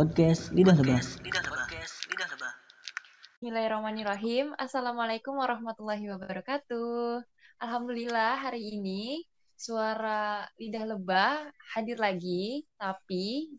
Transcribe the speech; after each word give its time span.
Podcast 0.00 0.48
Lidah 0.56 0.72
Lebah. 0.80 0.96
Bismillahirrahmanirrahim. 3.36 4.56
Assalamualaikum 4.56 5.36
warahmatullahi 5.36 6.08
wabarakatuh. 6.08 7.20
Alhamdulillah 7.60 8.40
hari 8.40 8.80
ini 8.80 9.28
suara 9.60 10.48
lidah 10.56 10.88
lebah 10.88 11.52
hadir 11.76 12.00
lagi, 12.00 12.64
tapi 12.80 13.52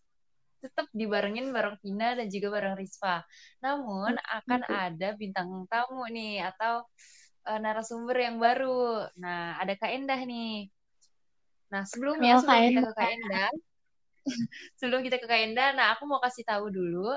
tetap 0.66 0.90
dibarengin 0.98 1.54
bareng 1.54 1.78
Vina 1.78 2.18
dan 2.18 2.26
juga 2.26 2.58
bareng 2.58 2.74
Rispa. 2.74 3.22
Namun 3.62 4.18
akan 4.18 4.66
ada 4.66 5.14
bintang 5.14 5.70
tamu 5.70 6.10
nih 6.10 6.42
atau 6.42 6.90
uh, 7.46 7.60
narasumber 7.62 8.18
yang 8.18 8.42
baru. 8.42 9.06
Nah, 9.14 9.62
ada 9.62 9.78
Kak 9.78 9.94
Endah 9.94 10.18
nih. 10.26 10.74
Nah, 11.70 11.86
sebelumnya 11.86 12.42
sebelum 12.42 12.82
kita 12.82 12.82
ke 12.82 12.94
Kak 12.98 13.12
Endah, 13.14 13.54
sebelum 14.80 15.02
kita 15.02 15.18
ke 15.18 15.26
Kak 15.26 15.42
Endah, 15.42 15.74
nah 15.74 15.94
aku 15.98 16.06
mau 16.06 16.22
kasih 16.22 16.46
tahu 16.46 16.70
dulu 16.70 17.10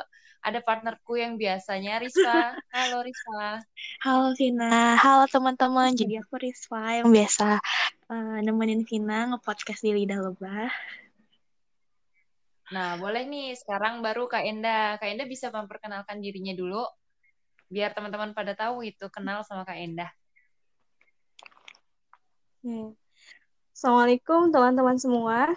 ada 0.45 0.61
partnerku 0.61 1.17
yang 1.17 1.41
biasanya 1.41 2.01
Rispa. 2.01 2.53
Halo 2.77 3.01
Rispa. 3.01 3.65
Halo 4.05 4.37
Vina, 4.37 4.93
halo 5.01 5.25
teman-teman. 5.29 5.97
Jadi 5.97 6.21
aku 6.21 6.37
Rispa 6.37 7.01
yang 7.01 7.09
biasa 7.09 7.57
uh, 8.13 8.39
nemenin 8.45 8.85
Vina 8.85 9.33
nge-podcast 9.33 9.81
di 9.81 9.97
Lidah 9.97 10.21
Lebah. 10.21 10.69
Nah, 12.73 12.97
boleh 13.01 13.25
nih 13.29 13.57
sekarang 13.57 14.05
baru 14.05 14.29
Kak 14.29 14.45
Enda. 14.45 15.01
Kak 15.01 15.09
Enda 15.09 15.25
bisa 15.25 15.49
memperkenalkan 15.49 16.21
dirinya 16.21 16.53
dulu 16.53 16.85
biar 17.73 17.97
teman-teman 17.97 18.37
pada 18.37 18.53
tahu 18.53 18.85
itu 18.85 19.09
kenal 19.09 19.45
sama 19.49 19.65
Kak 19.65 19.81
Enda. 19.81 20.09
Hmm. 22.65 22.97
Assalamualaikum 23.73 24.53
teman-teman 24.53 24.97
semua. 25.01 25.53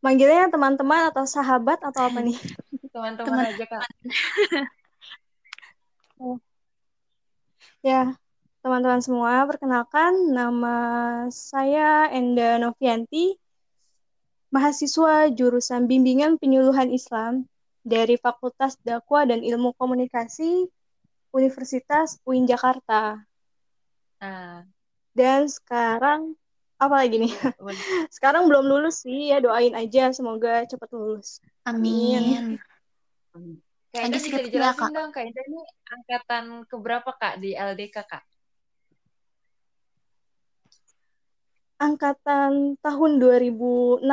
Manggilnya 0.00 0.48
teman-teman 0.48 1.12
atau 1.12 1.24
sahabat 1.28 1.80
atau 1.84 2.08
apa 2.08 2.20
nih? 2.24 2.36
Teman-teman 2.94 3.46
aja 3.46 3.64
Kak. 3.68 3.84
ya, 7.90 8.12
teman-teman 8.60 9.00
semua, 9.00 9.46
perkenalkan 9.46 10.34
nama 10.34 10.76
saya 11.30 12.10
Enda 12.10 12.58
Novianti, 12.58 13.38
mahasiswa 14.50 15.30
jurusan 15.30 15.86
Bimbingan 15.86 16.36
Penyuluhan 16.36 16.90
Islam 16.90 17.46
dari 17.86 18.18
Fakultas 18.18 18.76
Dakwah 18.82 19.24
dan 19.24 19.40
Ilmu 19.40 19.72
Komunikasi 19.78 20.68
Universitas 21.30 22.18
UIN 22.26 22.44
Jakarta. 22.44 23.22
Nah, 24.20 24.66
Dan 25.14 25.46
sekarang 25.50 26.38
apa 26.80 26.94
lagi 26.96 27.20
nih? 27.20 27.32
boleh. 27.60 27.76
Sekarang 28.16 28.48
belum 28.48 28.64
lulus 28.64 29.04
sih 29.04 29.28
ya, 29.28 29.38
doain 29.44 29.76
aja 29.76 30.08
semoga 30.16 30.64
cepat 30.64 30.88
lulus. 30.96 31.44
Amin. 31.68 32.56
Kak 33.90 34.06
Lagi 34.06 34.16
Enda 34.16 34.18
bisa 34.22 34.38
dijelasin 34.40 34.88
Kak? 34.88 34.94
dong, 34.96 35.10
Kak 35.12 35.22
Enda 35.28 35.42
ini 35.44 35.60
angkatan 35.92 36.44
keberapa 36.64 37.10
Kak 37.12 37.42
di 37.42 37.52
LDK 37.52 37.96
Kak? 38.08 38.24
Angkatan 41.80 42.76
tahun 42.80 43.10
2016 43.20 44.04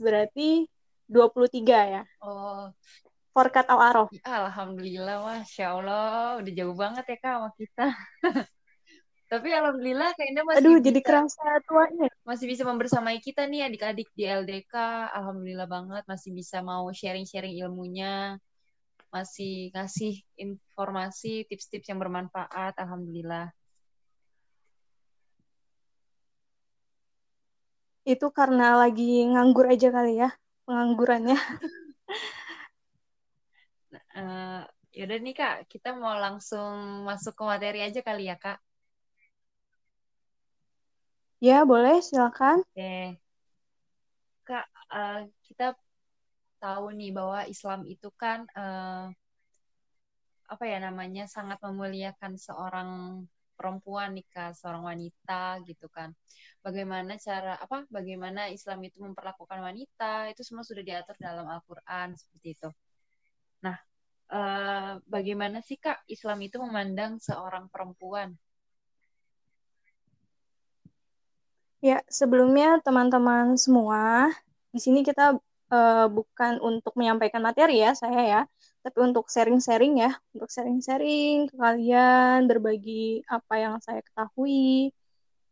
berarti 0.00 0.68
23 1.08 2.00
ya. 2.00 2.02
Oh, 2.24 2.72
Forkat 3.36 3.68
Al-Arof. 3.68 4.08
ya, 4.16 4.48
Alhamdulillah, 4.48 5.20
Masya 5.20 5.64
Allah. 5.76 6.40
Udah 6.40 6.52
jauh 6.56 6.76
banget 6.76 7.04
ya 7.04 7.16
Kak 7.20 7.32
sama 7.36 7.50
kita. 7.60 7.86
Tapi 9.26 9.50
Alhamdulillah 9.50 10.14
Kak 10.14 10.22
Enda 10.22 10.42
masih 10.46 10.58
Aduh, 10.62 10.78
bisa, 10.78 10.86
jadi 10.86 11.00
kerasa 11.02 11.46
tuanya. 11.66 12.08
masih 12.22 12.46
bisa 12.46 12.62
membersamai 12.62 13.18
kita 13.18 13.42
nih 13.50 13.66
adik-adik 13.66 14.06
di 14.14 14.22
LDK. 14.22 14.74
Alhamdulillah 15.10 15.66
banget 15.66 16.04
masih 16.06 16.30
bisa 16.30 16.62
mau 16.62 16.86
sharing-sharing 16.94 17.58
ilmunya. 17.58 18.38
Masih 19.10 19.74
ngasih 19.74 20.22
informasi, 20.38 21.42
tips-tips 21.50 21.90
yang 21.90 21.98
bermanfaat. 21.98 22.78
Alhamdulillah. 22.78 23.50
Itu 28.06 28.30
karena 28.30 28.78
lagi 28.78 29.26
nganggur 29.26 29.66
aja 29.66 29.90
kali 29.90 30.22
ya, 30.22 30.30
penganggurannya. 30.70 31.34
Eh, 34.16 34.62
yaudah 34.96 35.18
nih 35.20 35.34
Kak, 35.36 35.56
kita 35.68 35.92
mau 35.92 36.16
langsung 36.16 37.04
masuk 37.04 37.36
ke 37.36 37.44
materi 37.44 37.84
aja 37.84 38.00
kali 38.00 38.32
ya 38.32 38.36
Kak. 38.40 38.56
Ya, 41.40 41.64
boleh, 41.64 42.00
silakan. 42.04 42.60
Oke. 42.76 43.18
Kak, 44.48 44.66
eh, 45.00 45.20
kita 45.46 45.66
tahu 46.62 46.86
nih 46.98 47.10
bahwa 47.18 47.40
Islam 47.54 47.80
itu 47.94 48.08
kan 48.22 48.40
eh, 48.60 49.04
apa 50.52 50.64
ya 50.72 50.78
namanya 50.86 51.24
sangat 51.26 51.58
memuliakan 51.66 52.32
seorang 52.46 52.90
perempuan 53.58 54.10
nih 54.16 54.26
Kak, 54.34 54.50
seorang 54.58 54.84
wanita 54.90 55.58
gitu 55.68 55.86
kan. 55.96 56.10
Bagaimana 56.64 57.12
cara 57.26 57.52
apa? 57.64 57.76
Bagaimana 57.96 58.40
Islam 58.56 58.78
itu 58.88 58.98
memperlakukan 59.06 59.58
wanita 59.68 60.28
itu 60.30 60.42
semua 60.46 60.62
sudah 60.68 60.84
diatur 60.86 61.16
dalam 61.18 61.46
Al-Qur'an 61.54 62.08
seperti 62.20 62.48
itu. 62.54 62.68
Nah, 63.66 63.76
eh, 64.36 64.92
bagaimana 65.14 65.58
sih 65.68 65.78
Kak 65.84 65.98
Islam 66.14 66.38
itu 66.46 66.56
memandang 66.64 67.12
seorang 67.22 67.66
perempuan? 67.72 68.30
Ya, 71.86 72.02
sebelumnya 72.10 72.82
teman-teman 72.82 73.54
semua, 73.54 74.34
di 74.74 74.80
sini 74.82 75.06
kita 75.06 75.38
eh, 75.70 76.06
bukan 76.10 76.58
untuk 76.58 76.92
menyampaikan 76.98 77.38
materi 77.38 77.78
ya, 77.78 77.94
saya 77.94 78.20
ya, 78.26 78.40
tapi 78.82 78.98
untuk 79.06 79.30
sharing-sharing 79.30 79.94
ya, 80.02 80.10
untuk 80.34 80.50
sharing-sharing 80.50 81.46
ke 81.46 81.54
kalian, 81.54 82.50
berbagi 82.50 83.22
apa 83.30 83.54
yang 83.62 83.74
saya 83.86 84.02
ketahui. 84.02 84.90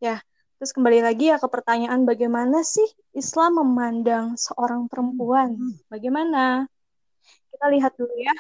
Ya, 0.02 0.18
terus 0.58 0.74
kembali 0.74 1.06
lagi 1.06 1.30
ya 1.30 1.38
ke 1.38 1.46
pertanyaan 1.46 2.02
bagaimana 2.02 2.66
sih 2.66 2.88
Islam 3.14 3.62
memandang 3.62 4.34
seorang 4.34 4.90
perempuan? 4.90 5.54
Bagaimana? 5.86 6.66
Kita 7.54 7.66
lihat 7.70 7.94
dulu 7.94 8.14
ya. 8.18 8.34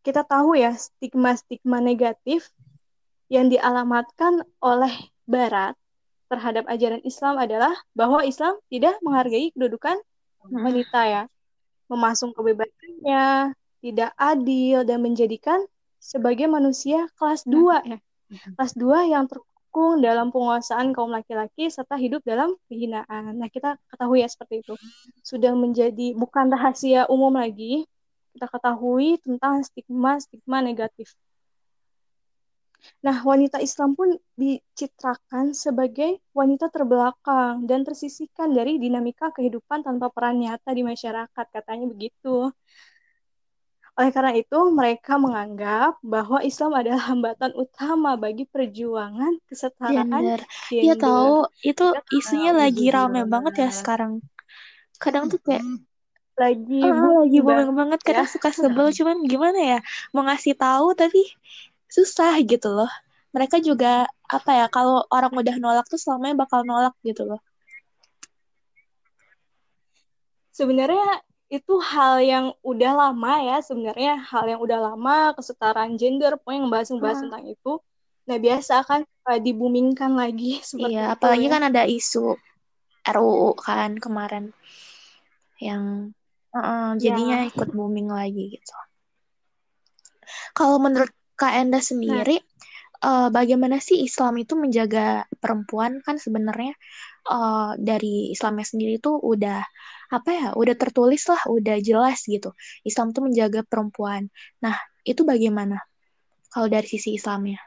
Kita 0.00 0.24
tahu 0.24 0.56
ya 0.56 0.72
stigma-stigma 0.72 1.84
negatif 1.84 2.48
yang 3.28 3.52
dialamatkan 3.52 4.40
oleh 4.64 5.12
Barat 5.28 5.76
terhadap 6.28 6.64
ajaran 6.66 7.02
Islam 7.04 7.36
adalah 7.36 7.74
bahwa 7.92 8.24
Islam 8.24 8.56
tidak 8.72 8.96
menghargai 9.04 9.52
kedudukan 9.52 9.96
wanita 10.48 11.00
ya, 11.08 11.22
memasung 11.88 12.32
kebebasannya, 12.36 13.56
tidak 13.84 14.10
adil 14.16 14.84
dan 14.88 15.00
menjadikan 15.04 15.60
sebagai 16.00 16.48
manusia 16.48 17.08
kelas 17.16 17.44
2 17.48 17.84
ya. 17.88 17.98
Kelas 18.56 18.72
2 18.76 19.12
yang 19.12 19.24
terkungkung 19.28 20.00
dalam 20.04 20.28
penguasaan 20.28 20.92
kaum 20.92 21.12
laki-laki 21.12 21.68
serta 21.72 21.96
hidup 21.96 22.20
dalam 22.24 22.56
kehinaan. 22.68 23.36
Nah, 23.36 23.48
kita 23.48 23.80
ketahui 23.88 24.20
ya 24.24 24.28
seperti 24.28 24.60
itu. 24.64 24.74
Sudah 25.24 25.52
menjadi 25.56 26.12
bukan 26.16 26.52
rahasia 26.52 27.08
umum 27.08 27.32
lagi. 27.36 27.88
Kita 28.34 28.50
ketahui 28.50 29.16
tentang 29.22 29.62
stigma-stigma 29.62 30.60
negatif. 30.60 31.14
Nah, 33.04 33.20
wanita 33.20 33.60
Islam 33.60 33.92
pun 33.92 34.16
dicitrakan 34.36 35.52
sebagai 35.52 36.24
wanita 36.32 36.72
terbelakang 36.72 37.68
dan 37.68 37.84
tersisihkan 37.84 38.52
dari 38.52 38.80
dinamika 38.80 39.28
kehidupan 39.32 39.84
tanpa 39.84 40.08
peran 40.08 40.40
nyata 40.40 40.72
di 40.72 40.80
masyarakat, 40.80 41.46
katanya 41.52 41.86
begitu. 41.88 42.48
Oleh 43.94 44.10
karena 44.10 44.34
itu, 44.34 44.58
mereka 44.74 45.14
menganggap 45.20 46.02
bahwa 46.02 46.42
Islam 46.42 46.74
adalah 46.74 47.14
hambatan 47.14 47.54
utama 47.54 48.18
bagi 48.18 48.42
perjuangan 48.42 49.38
kesetaraan 49.46 50.10
Gender. 50.10 50.40
gender. 50.42 50.82
Iya 50.82 50.94
tahu, 50.98 51.34
itu 51.62 51.86
Kita 51.94 52.00
isunya 52.10 52.50
tahu, 52.50 52.62
lagi 52.64 52.84
jujur 52.90 52.94
rame 52.98 53.22
banget 53.30 53.54
ya 53.62 53.70
sekarang. 53.70 54.12
Kadang 54.98 55.30
tuh 55.30 55.38
kayak 55.38 55.62
lagi 56.34 56.82
ah, 56.82 57.22
lagi 57.22 57.38
booming 57.38 57.72
banget, 57.78 58.00
ya. 58.02 58.06
kadang 58.10 58.26
suka 58.26 58.50
sebel 58.50 58.90
cuman 58.90 59.16
gimana 59.30 59.60
ya? 59.62 59.78
Mau 60.10 60.26
ngasih 60.26 60.58
tahu 60.58 60.98
tapi 60.98 61.22
susah 61.94 62.34
gitu 62.42 62.68
loh. 62.74 62.90
Mereka 63.30 63.62
juga 63.62 64.06
apa 64.26 64.50
ya 64.58 64.66
kalau 64.66 65.06
orang 65.10 65.30
udah 65.34 65.54
nolak 65.62 65.86
tuh 65.86 65.98
selamanya 65.98 66.42
bakal 66.42 66.66
nolak 66.66 66.94
gitu 67.06 67.22
loh. 67.26 67.38
Sebenarnya 70.54 71.22
itu 71.50 71.74
hal 71.82 72.22
yang 72.22 72.46
udah 72.62 72.92
lama 72.94 73.32
ya, 73.42 73.56
sebenarnya 73.62 74.18
hal 74.22 74.44
yang 74.46 74.60
udah 74.62 74.78
lama 74.90 75.16
kesetaraan 75.34 75.94
gender, 75.98 76.34
pokoknya 76.38 76.60
ngebahas-ngebahas 76.66 77.18
Ah. 77.18 77.22
tentang 77.26 77.44
itu. 77.46 77.72
Nah, 78.24 78.36
biasa 78.40 78.74
kan 78.88 79.00
uh, 79.28 79.38
dibumingkan 79.38 80.14
lagi 80.16 80.58
seperti 80.70 80.94
Iya, 80.96 81.10
itu 81.10 81.14
apalagi 81.14 81.46
ya. 81.46 81.52
kan 81.52 81.62
ada 81.70 81.82
isu 81.84 82.38
RUU 83.04 83.52
kan 83.60 84.00
kemarin 84.00 84.56
yang 85.60 86.14
uh-uh, 86.50 86.96
jadinya 86.96 87.44
Ya. 87.44 87.50
ikut 87.52 87.68
booming 87.76 88.08
lagi 88.08 88.56
gitu. 88.56 88.74
Kalau 90.56 90.80
menurut 90.80 91.12
Kak 91.34 91.52
Enda 91.58 91.82
sendiri, 91.82 92.38
uh, 93.04 93.28
bagaimana 93.28 93.78
sih 93.78 94.00
Islam 94.02 94.40
itu 94.40 94.56
menjaga 94.56 95.28
perempuan 95.38 96.00
kan 96.00 96.16
sebenarnya 96.16 96.72
uh, 97.28 97.76
dari 97.76 98.32
Islamnya 98.32 98.64
sendiri 98.64 98.96
itu 98.98 99.12
udah 99.12 99.60
apa 100.12 100.30
ya 100.30 100.46
udah 100.56 100.74
tertulis 100.76 101.24
lah 101.28 101.40
udah 101.48 101.76
jelas 101.80 102.24
gitu 102.24 102.52
Islam 102.84 103.12
itu 103.12 103.20
menjaga 103.24 103.60
perempuan 103.66 104.32
nah 104.60 104.76
itu 105.04 105.24
bagaimana 105.24 105.80
kalau 106.52 106.68
dari 106.72 106.88
sisi 106.88 107.16
Islamnya 107.16 107.60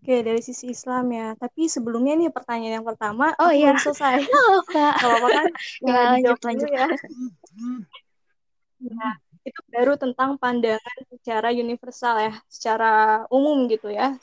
Oke, 0.00 0.24
dari 0.24 0.40
sisi 0.40 0.72
Islam 0.72 1.12
ya. 1.12 1.36
Tapi 1.36 1.68
sebelumnya 1.68 2.16
nih 2.16 2.32
pertanyaan 2.32 2.80
yang 2.80 2.88
pertama, 2.88 3.36
oh, 3.36 3.52
iya. 3.52 3.76
belum 3.76 3.84
selesai. 3.84 4.24
Oh, 4.32 4.64
Kak. 4.64 4.96
Gak 4.96 5.04
apa-apa 5.12 5.28
kan? 5.28 5.46
ya, 5.84 6.00
lanjut, 6.16 6.40
lanjut. 6.40 6.68
ya. 6.72 6.88
ya. 8.80 9.10
Itu 9.46 9.60
baru 9.72 9.96
tentang 9.96 10.36
pandangan 10.36 10.98
secara 11.12 11.48
universal 11.52 12.14
ya, 12.20 12.32
secara 12.48 13.24
umum 13.32 13.64
gitu 13.72 13.88
ya. 13.88 14.16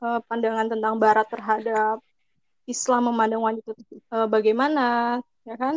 Eh, 0.00 0.20
pandangan 0.28 0.66
tentang 0.72 0.94
Barat 0.96 1.26
terhadap 1.28 2.00
Islam 2.64 3.10
memandang 3.10 3.42
wanita 3.44 3.70
eh, 3.76 4.28
bagaimana, 4.30 5.18
ya 5.44 5.54
kan? 5.58 5.74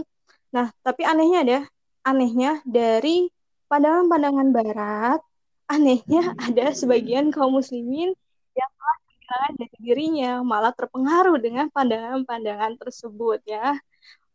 Nah, 0.54 0.70
tapi 0.86 1.02
anehnya 1.04 1.42
deh, 1.44 1.64
anehnya 2.06 2.62
dari 2.64 3.28
pandangan-pandangan 3.68 4.50
Barat, 4.54 5.20
anehnya 5.68 6.38
ada 6.46 6.72
sebagian 6.72 7.34
kaum 7.34 7.58
muslimin 7.58 8.14
yang 8.54 8.70
telah 8.78 8.98
kehilangan 9.08 9.54
dari 9.58 9.78
dirinya 9.82 10.32
malah 10.46 10.74
terpengaruh 10.76 11.38
dengan 11.42 11.66
pandangan-pandangan 11.74 12.74
tersebut 12.78 13.40
ya 13.50 13.74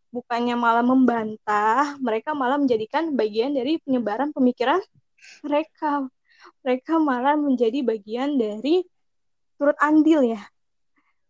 bukannya 0.09 0.57
malah 0.57 0.85
membantah 0.85 1.97
mereka 2.01 2.33
malah 2.33 2.57
menjadikan 2.57 3.13
bagian 3.13 3.53
dari 3.53 3.77
penyebaran 3.83 4.33
pemikiran 4.33 4.81
mereka 5.45 6.09
mereka 6.65 6.97
malah 6.97 7.37
menjadi 7.37 7.85
bagian 7.85 8.41
dari 8.41 8.85
turut 9.61 9.77
andil 9.83 10.25
ya 10.25 10.41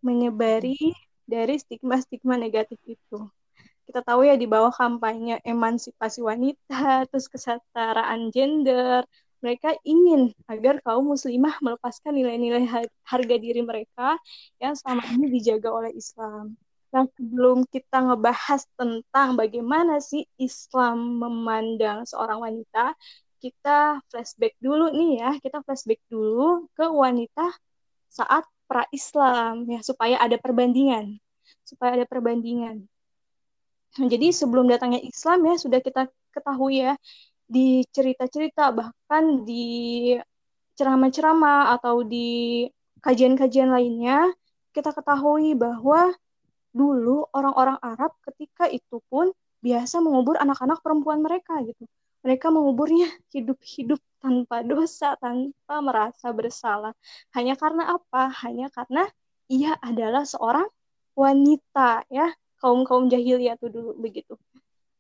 menyebari 0.05 0.95
dari 1.27 1.59
stigma-stigma 1.59 2.39
negatif 2.39 2.79
itu 2.87 3.19
kita 3.89 4.05
tahu 4.05 4.29
ya 4.29 4.37
di 4.37 4.45
bawah 4.45 4.71
kampanye 4.71 5.41
emansipasi 5.43 6.21
wanita 6.21 7.09
terus 7.09 7.27
kesetaraan 7.27 8.29
gender 8.29 9.03
mereka 9.39 9.75
ingin 9.87 10.35
agar 10.51 10.83
kaum 10.83 11.15
muslimah 11.15 11.57
melepaskan 11.63 12.15
nilai-nilai 12.15 12.67
harga 13.07 13.37
diri 13.39 13.63
mereka 13.63 14.19
yang 14.59 14.75
selama 14.75 15.07
ini 15.15 15.31
dijaga 15.31 15.71
oleh 15.71 15.93
Islam. 15.95 16.59
Nah, 16.88 17.05
sebelum 17.12 17.69
kita 17.69 18.00
ngebahas 18.00 18.64
tentang 18.73 19.37
bagaimana 19.37 20.00
sih 20.00 20.25
Islam 20.40 21.20
memandang 21.20 22.08
seorang 22.08 22.40
wanita, 22.40 22.96
kita 23.38 24.00
flashback 24.08 24.56
dulu 24.58 24.88
nih 24.90 25.20
ya, 25.20 25.31
kita 25.38 25.61
flashback 25.62 26.00
dulu 26.08 26.64
ke 26.73 26.88
wanita 26.88 27.52
saat 28.08 28.49
pra-Islam 28.64 29.69
ya 29.69 29.81
supaya 29.85 30.17
ada 30.17 30.40
perbandingan, 30.40 31.20
supaya 31.62 32.00
ada 32.00 32.06
perbandingan. 32.08 32.88
Nah, 34.00 34.08
jadi 34.08 34.32
sebelum 34.32 34.69
datangnya 34.69 35.00
Islam 35.05 35.44
ya 35.44 35.55
sudah 35.61 35.81
kita 35.85 36.08
ketahui 36.32 36.85
ya 36.88 36.96
di 37.49 37.85
cerita-cerita 37.88 38.69
bahkan 38.73 39.44
di 39.49 40.12
ceramah-ceramah 40.76 41.75
atau 41.81 42.05
di 42.05 42.69
kajian-kajian 43.00 43.73
lainnya 43.73 44.29
kita 44.76 44.93
ketahui 44.93 45.56
bahwa 45.56 46.12
dulu 46.79 47.27
orang-orang 47.35 47.75
Arab 47.83 48.15
ketika 48.23 48.71
itu 48.71 49.03
pun 49.11 49.35
biasa 49.59 49.99
mengubur 49.99 50.39
anak-anak 50.39 50.79
perempuan 50.79 51.19
mereka 51.19 51.59
gitu. 51.67 51.83
Mereka 52.23 52.55
menguburnya 52.55 53.11
hidup-hidup 53.35 53.99
tanpa 54.23 54.63
dosa, 54.63 55.19
tanpa 55.19 55.83
merasa 55.83 56.31
bersalah. 56.31 56.95
Hanya 57.35 57.59
karena 57.59 57.99
apa? 57.99 58.31
Hanya 58.47 58.71
karena 58.71 59.07
ia 59.51 59.75
adalah 59.83 60.23
seorang 60.23 60.67
wanita 61.19 62.07
ya. 62.07 62.31
Kaum-kaum 62.59 63.07
jahiliyah 63.07 63.55
tuh 63.59 63.71
dulu 63.71 63.91
begitu. 63.99 64.35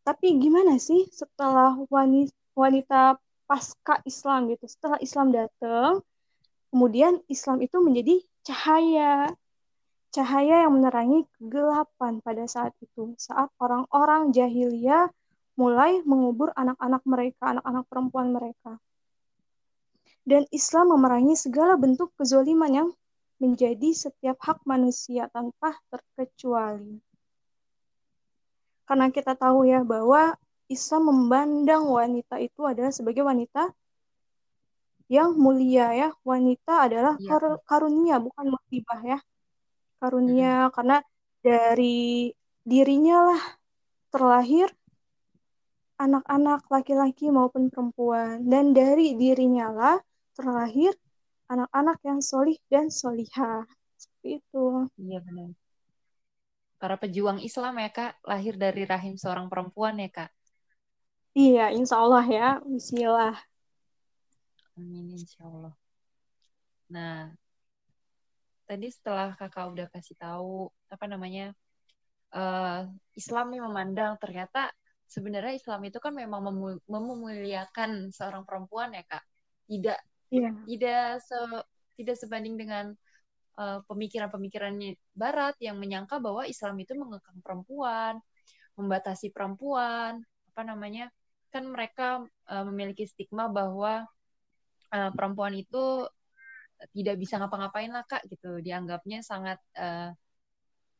Tapi 0.06 0.38
gimana 0.38 0.78
sih 0.78 1.10
setelah 1.10 1.74
wanita, 1.90 2.34
wanita 2.54 3.18
pasca 3.50 3.98
Islam 4.06 4.46
gitu, 4.52 4.68
setelah 4.70 5.00
Islam 5.02 5.34
datang, 5.34 6.04
kemudian 6.70 7.18
Islam 7.26 7.64
itu 7.64 7.76
menjadi 7.80 8.20
cahaya, 8.44 9.32
cahaya 10.08 10.64
yang 10.64 10.80
menerangi 10.80 11.28
kegelapan 11.36 12.20
pada 12.24 12.44
saat 12.48 12.72
itu, 12.80 13.12
saat 13.20 13.52
orang-orang 13.60 14.32
jahiliyah 14.32 15.12
mulai 15.58 16.00
mengubur 16.06 16.54
anak-anak 16.54 17.02
mereka, 17.04 17.58
anak-anak 17.58 17.84
perempuan 17.90 18.28
mereka. 18.30 18.78
Dan 20.22 20.44
Islam 20.52 20.92
memerangi 20.92 21.34
segala 21.34 21.74
bentuk 21.74 22.12
kezoliman 22.14 22.70
yang 22.70 22.88
menjadi 23.42 23.90
setiap 23.94 24.38
hak 24.42 24.62
manusia 24.66 25.26
tanpa 25.30 25.78
terkecuali. 25.88 27.00
Karena 28.84 29.08
kita 29.12 29.36
tahu 29.36 29.68
ya 29.68 29.84
bahwa 29.84 30.36
Islam 30.68 31.12
memandang 31.12 31.88
wanita 31.88 32.36
itu 32.40 32.64
adalah 32.64 32.92
sebagai 32.92 33.24
wanita 33.24 33.72
yang 35.08 35.32
mulia 35.36 35.96
ya. 35.96 36.08
Wanita 36.24 36.88
adalah 36.88 37.14
ya. 37.16 37.28
kar 37.36 37.60
karunia 37.64 38.20
bukan 38.20 38.52
musibah 38.52 39.00
ya. 39.00 39.18
Karunia 39.98 40.70
hmm. 40.70 40.72
karena 40.74 40.96
dari 41.42 42.30
dirinya 42.62 43.34
lah 43.34 43.42
terlahir 44.14 44.70
anak-anak 45.98 46.62
laki-laki 46.70 47.28
maupun 47.28 47.68
perempuan. 47.68 48.46
Dan 48.46 48.72
dari 48.72 49.18
dirinya 49.18 49.68
lah 49.74 49.98
terlahir 50.38 50.94
anak-anak 51.50 51.98
yang 52.06 52.20
solih 52.22 52.56
dan 52.70 52.88
solihah. 52.88 53.66
Seperti 53.98 54.38
itu. 54.38 54.64
Iya 54.94 55.18
benar. 55.26 55.50
Para 56.78 56.94
pejuang 56.94 57.42
Islam 57.42 57.82
ya 57.82 57.90
kak. 57.90 58.22
Lahir 58.22 58.54
dari 58.54 58.86
rahim 58.86 59.18
seorang 59.18 59.50
perempuan 59.50 59.98
ya 59.98 60.06
kak. 60.06 60.30
Iya 61.34 61.74
insya 61.74 61.98
Allah 61.98 62.26
ya. 62.26 62.48
Bismillah. 62.62 63.34
Amin 64.78 65.18
insya 65.18 65.42
Allah. 65.42 65.74
Nah 66.86 67.34
tadi 68.68 68.92
setelah 68.92 69.32
kakak 69.32 69.72
udah 69.72 69.86
kasih 69.88 70.14
tahu 70.20 70.68
apa 70.92 71.04
namanya 71.08 71.56
uh, 72.36 72.84
Islam 73.16 73.56
yang 73.56 73.72
memandang 73.72 74.20
ternyata 74.20 74.68
sebenarnya 75.08 75.56
Islam 75.56 75.80
itu 75.88 75.96
kan 75.96 76.12
memang 76.12 76.44
memuliakan 76.84 78.12
seorang 78.12 78.44
perempuan 78.44 78.92
ya 78.92 79.00
kak 79.08 79.24
tidak 79.64 79.98
yeah. 80.28 80.52
tidak 80.68 81.24
se 81.24 81.38
tidak 81.96 82.16
sebanding 82.20 82.60
dengan 82.60 82.92
uh, 83.58 83.82
pemikiran-pemikirannya 83.90 84.94
Barat 85.12 85.58
yang 85.58 85.76
menyangka 85.82 86.22
bahwa 86.22 86.46
Islam 86.46 86.78
itu 86.78 86.94
mengekang 86.94 87.42
perempuan, 87.42 88.22
membatasi 88.78 89.34
perempuan, 89.34 90.22
apa 90.54 90.62
namanya? 90.62 91.10
Kan 91.50 91.66
mereka 91.66 92.22
uh, 92.46 92.64
memiliki 92.70 93.02
stigma 93.02 93.50
bahwa 93.50 94.06
uh, 94.94 95.10
perempuan 95.10 95.58
itu 95.58 96.06
tidak 96.94 97.16
bisa 97.18 97.38
ngapa-ngapain 97.42 97.90
lah 97.90 98.04
kak 98.06 98.22
gitu, 98.30 98.62
dianggapnya 98.62 99.20
sangat 99.24 99.58
uh, 99.78 100.14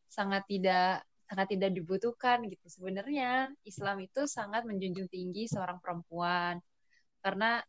sangat 0.09 0.43
tidak 0.51 1.07
sangat 1.29 1.47
tidak 1.53 1.71
dibutuhkan 1.77 2.41
gitu. 2.49 2.67
Sebenarnya 2.67 3.53
Islam 3.63 4.01
itu 4.03 4.25
sangat 4.25 4.65
menjunjung 4.65 5.07
tinggi 5.13 5.45
seorang 5.47 5.79
perempuan 5.79 6.59
karena 7.21 7.61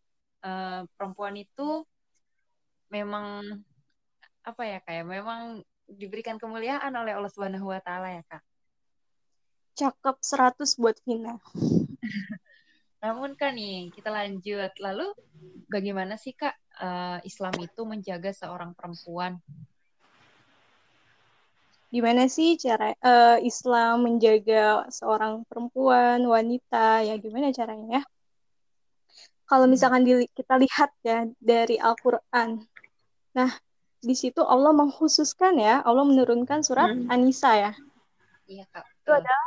uh, 0.46 0.88
perempuan 0.96 1.36
itu 1.36 1.84
memang 2.90 3.46
apa 4.42 4.64
ya 4.66 4.80
kayak 4.82 5.06
memang 5.06 5.62
diberikan 5.90 6.38
kemuliaan 6.38 6.94
oleh 6.94 7.18
Allah 7.18 7.32
Subhanahu 7.34 7.74
wa 7.74 7.82
taala 7.82 8.14
ya, 8.14 8.24
Kak. 8.30 8.44
Cakep 9.78 10.18
100 10.22 10.80
buat 10.82 10.98
Vina. 11.08 11.40
Namun 13.04 13.34
kan 13.40 13.56
nih, 13.56 13.90
kita 13.96 14.12
lanjut. 14.12 14.72
Lalu 14.78 15.08
bagaimana 15.72 16.20
sih 16.20 16.36
Kak 16.36 16.54
uh, 16.80 17.20
Islam 17.28 17.54
itu 17.60 17.82
menjaga 17.86 18.32
seorang 18.34 18.72
perempuan? 18.74 19.38
Gimana 21.90 22.30
sih 22.30 22.54
cara 22.56 22.94
uh, 23.02 23.38
Islam 23.42 24.06
menjaga 24.06 24.86
seorang 24.94 25.42
perempuan, 25.50 26.22
wanita, 26.22 27.02
ya 27.02 27.18
gimana 27.18 27.50
caranya 27.50 28.02
ya? 28.02 28.04
Kalau 29.50 29.66
misalkan 29.66 30.06
di, 30.06 30.30
kita 30.38 30.62
lihat 30.62 30.94
ya 31.02 31.26
dari 31.42 31.82
Al-Quran. 31.82 32.62
Nah, 33.34 33.50
di 33.98 34.14
situ 34.14 34.46
Allah 34.46 34.70
mengkhususkan 34.70 35.58
ya, 35.58 35.82
Allah 35.82 36.06
menurunkan 36.06 36.62
surat 36.62 36.94
hmm. 36.94 37.10
Anisa 37.10 37.58
ya. 37.58 37.72
Iya, 38.46 38.70
Kak. 38.70 38.86
Itu 38.86 39.10
adalah 39.10 39.46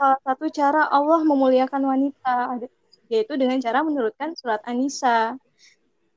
salah 0.00 0.20
satu 0.24 0.46
cara 0.48 0.82
Allah 0.88 1.20
memuliakan 1.20 1.82
wanita, 1.84 2.56
yaitu 3.12 3.36
dengan 3.36 3.60
cara 3.60 3.84
menurunkan 3.84 4.32
surat 4.40 4.64
Anisa. 4.64 5.36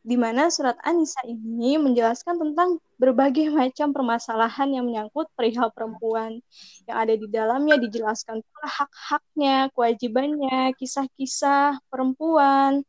Di 0.01 0.17
mana 0.17 0.49
surat 0.49 0.81
Anisa 0.81 1.21
ini 1.29 1.77
menjelaskan 1.77 2.41
tentang 2.41 2.81
berbagai 2.97 3.53
macam 3.53 3.93
permasalahan 3.93 4.73
yang 4.73 4.89
menyangkut 4.89 5.29
perihal 5.37 5.69
perempuan. 5.69 6.41
Yang 6.89 6.97
ada 6.97 7.13
di 7.13 7.27
dalamnya 7.29 7.75
dijelaskan 7.77 8.41
pula 8.41 8.67
hak-haknya, 8.69 9.69
kewajibannya, 9.77 10.73
kisah-kisah 10.77 11.77
perempuan, 11.85 12.81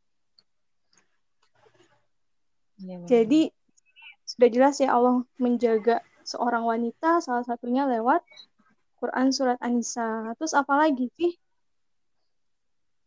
benar. 2.82 3.06
Jadi 3.06 3.52
sudah 4.26 4.48
jelas 4.50 4.74
ya 4.82 4.96
Allah 4.96 5.22
menjaga 5.38 6.02
seorang 6.26 6.66
wanita 6.66 7.22
salah 7.22 7.44
satunya 7.46 7.86
lewat 7.86 8.22
Quran 8.98 9.34
surat 9.34 9.58
An-Nisa. 9.58 10.34
Terus 10.38 10.54
apalagi 10.54 11.10
sih? 11.18 11.41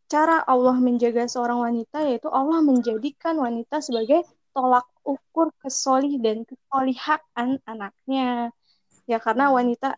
Cara 0.06 0.46
Allah 0.46 0.78
menjaga 0.78 1.26
seorang 1.26 1.66
wanita 1.66 2.06
yaitu 2.06 2.30
Allah 2.30 2.62
menjadikan 2.62 3.42
wanita 3.42 3.82
sebagai 3.82 4.22
tolak 4.54 4.86
ukur 5.02 5.50
kesolih 5.66 6.22
dan 6.22 6.46
kesolihaan 6.46 7.58
anaknya. 7.66 8.54
Ya 9.10 9.18
karena 9.18 9.50
wanita 9.50 9.98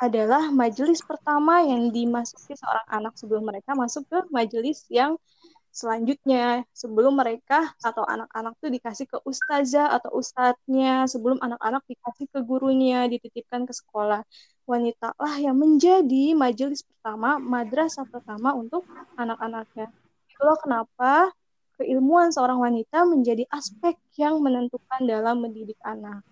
adalah 0.00 0.48
majelis 0.48 1.00
pertama 1.04 1.60
yang 1.60 1.92
dimasuki 1.92 2.56
seorang 2.56 2.88
anak 2.88 3.14
sebelum 3.20 3.44
mereka 3.44 3.76
masuk 3.76 4.08
ke 4.08 4.18
majelis 4.32 4.88
yang 4.88 5.20
selanjutnya. 5.68 6.64
Sebelum 6.72 7.12
mereka 7.12 7.76
atau 7.84 8.02
anak-anak 8.08 8.56
tuh 8.64 8.72
dikasih 8.72 9.06
ke 9.12 9.18
ustazah 9.28 9.92
atau 9.92 10.10
ustadznya. 10.16 11.04
Sebelum 11.04 11.36
anak-anak 11.44 11.84
dikasih 11.84 12.26
ke 12.32 12.40
gurunya 12.40 13.04
dititipkan 13.12 13.68
ke 13.68 13.76
sekolah 13.76 14.24
wanita 14.64 15.12
lah 15.16 15.36
yang 15.40 15.56
menjadi 15.56 16.32
majelis 16.32 16.84
pertama 16.84 17.36
madrasah 17.36 18.08
pertama 18.08 18.56
untuk 18.56 18.84
anak-anaknya. 19.16 19.92
Itulah 20.32 20.56
kenapa 20.60 21.30
keilmuan 21.76 22.30
seorang 22.30 22.62
wanita 22.62 23.04
menjadi 23.04 23.44
aspek 23.50 23.98
yang 24.16 24.40
menentukan 24.40 25.02
dalam 25.04 25.44
mendidik 25.44 25.78
anak. 25.84 26.24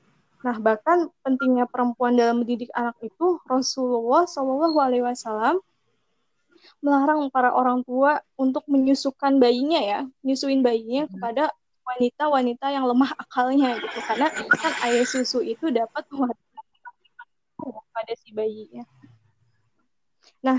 Nah 0.43 0.57
bahkan 0.59 1.13
pentingnya 1.23 1.71
perempuan 1.71 2.19
dalam 2.19 2.43
mendidik 2.43 2.73
anak 2.75 2.99
itu 3.05 3.39
Rasulullah 3.47 4.27
Shallallahu 4.27 4.79
Alaihi 4.81 5.05
Wasallam 5.07 5.63
melarang 6.83 7.31
para 7.31 7.51
orang 7.55 7.83
tua 7.83 8.23
untuk 8.39 8.63
menyusukan 8.71 9.39
bayinya 9.39 9.83
ya, 9.83 10.01
nyusuin 10.23 10.63
bayinya 10.63 11.07
hmm. 11.07 11.13
kepada 11.19 11.45
wanita-wanita 11.83 12.67
yang 12.71 12.87
lemah 12.87 13.11
akalnya 13.19 13.79
gitu. 13.79 13.99
Karena 14.07 14.31
kan 14.31 14.73
air 14.87 15.03
susu 15.03 15.43
itu 15.43 15.71
dapat 15.75 16.07
pada 17.95 18.13
si 18.19 18.35
bayinya. 18.35 18.83
Nah, 20.43 20.59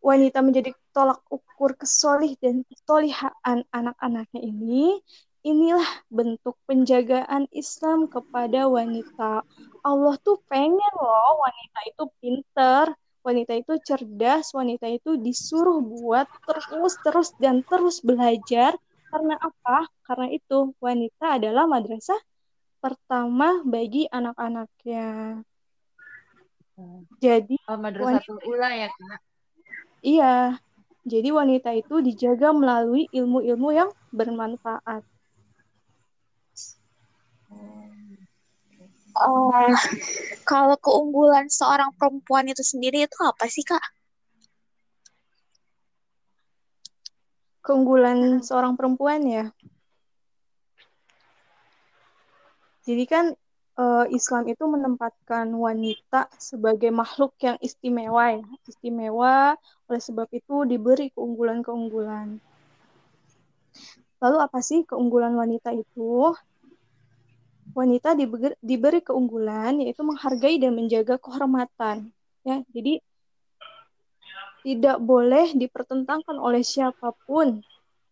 wanita 0.00 0.40
menjadi 0.40 0.72
tolak 0.94 1.20
ukur 1.28 1.76
kesolih 1.76 2.32
dan 2.40 2.64
kesolihaan 2.64 3.64
anak-anaknya 3.72 4.40
ini, 4.40 5.00
inilah 5.44 5.90
bentuk 6.08 6.56
penjagaan 6.68 7.46
Islam 7.54 8.08
kepada 8.10 8.66
wanita. 8.68 9.44
Allah 9.84 10.14
tuh 10.20 10.40
pengen 10.50 10.92
loh 10.98 11.40
wanita 11.40 11.78
itu 11.88 12.04
pinter, 12.20 12.84
wanita 13.22 13.52
itu 13.56 13.72
cerdas, 13.84 14.52
wanita 14.56 14.86
itu 14.88 15.20
disuruh 15.20 15.80
buat 15.84 16.26
terus 16.46 16.94
terus 17.04 17.28
dan 17.36 17.60
terus 17.64 18.00
belajar 18.00 18.76
karena 19.08 19.34
apa? 19.40 19.88
Karena 20.04 20.28
itu 20.32 20.72
wanita 20.80 21.40
adalah 21.40 21.64
madrasah 21.64 22.20
pertama 22.78 23.64
bagi 23.64 24.06
anak-anaknya. 24.08 25.40
Jadi 27.18 27.58
oh, 27.66 27.78
madrasah 27.78 28.22
ula 28.46 28.70
ya 28.74 28.88
kak? 28.90 29.20
Iya. 30.02 30.36
Jadi 31.08 31.28
wanita 31.32 31.72
itu 31.72 32.04
dijaga 32.04 32.52
melalui 32.52 33.08
ilmu-ilmu 33.10 33.68
yang 33.72 33.90
bermanfaat. 34.12 35.02
uh, 39.18 39.74
kalau 40.46 40.76
keunggulan 40.78 41.50
seorang 41.50 41.90
perempuan 41.96 42.46
itu 42.46 42.62
sendiri 42.62 43.06
itu 43.06 43.18
apa 43.24 43.44
sih 43.50 43.64
kak? 43.66 43.82
Keunggulan 47.64 48.40
seorang 48.40 48.78
perempuan 48.78 49.20
ya. 49.28 49.44
Jadi 52.88 53.04
kan 53.04 53.36
uh, 53.78 54.04
Islam 54.10 54.50
itu 54.50 54.66
menempatkan 54.66 55.46
wanita 55.54 56.26
sebagai 56.36 56.90
makhluk 56.90 57.32
yang 57.38 57.56
istimewa 57.62 58.34
ya, 58.34 58.44
istimewa 58.66 59.54
oleh 59.86 60.02
sebab 60.02 60.28
itu 60.34 60.66
diberi 60.66 61.14
keunggulan-keunggulan. 61.14 62.42
Lalu 64.18 64.36
apa 64.42 64.58
sih 64.58 64.82
keunggulan 64.82 65.38
wanita 65.38 65.70
itu? 65.72 66.34
wanita 67.76 68.16
diberi, 68.16 68.56
diberi 68.64 69.00
keunggulan 69.04 69.84
yaitu 69.84 70.00
menghargai 70.00 70.56
dan 70.56 70.72
menjaga 70.72 71.20
kehormatan 71.20 72.12
ya 72.46 72.64
jadi 72.72 73.04
tidak 74.64 74.98
boleh 75.00 75.54
dipertentangkan 75.54 76.36
oleh 76.36 76.64
siapa 76.64 77.14
pun 77.24 77.62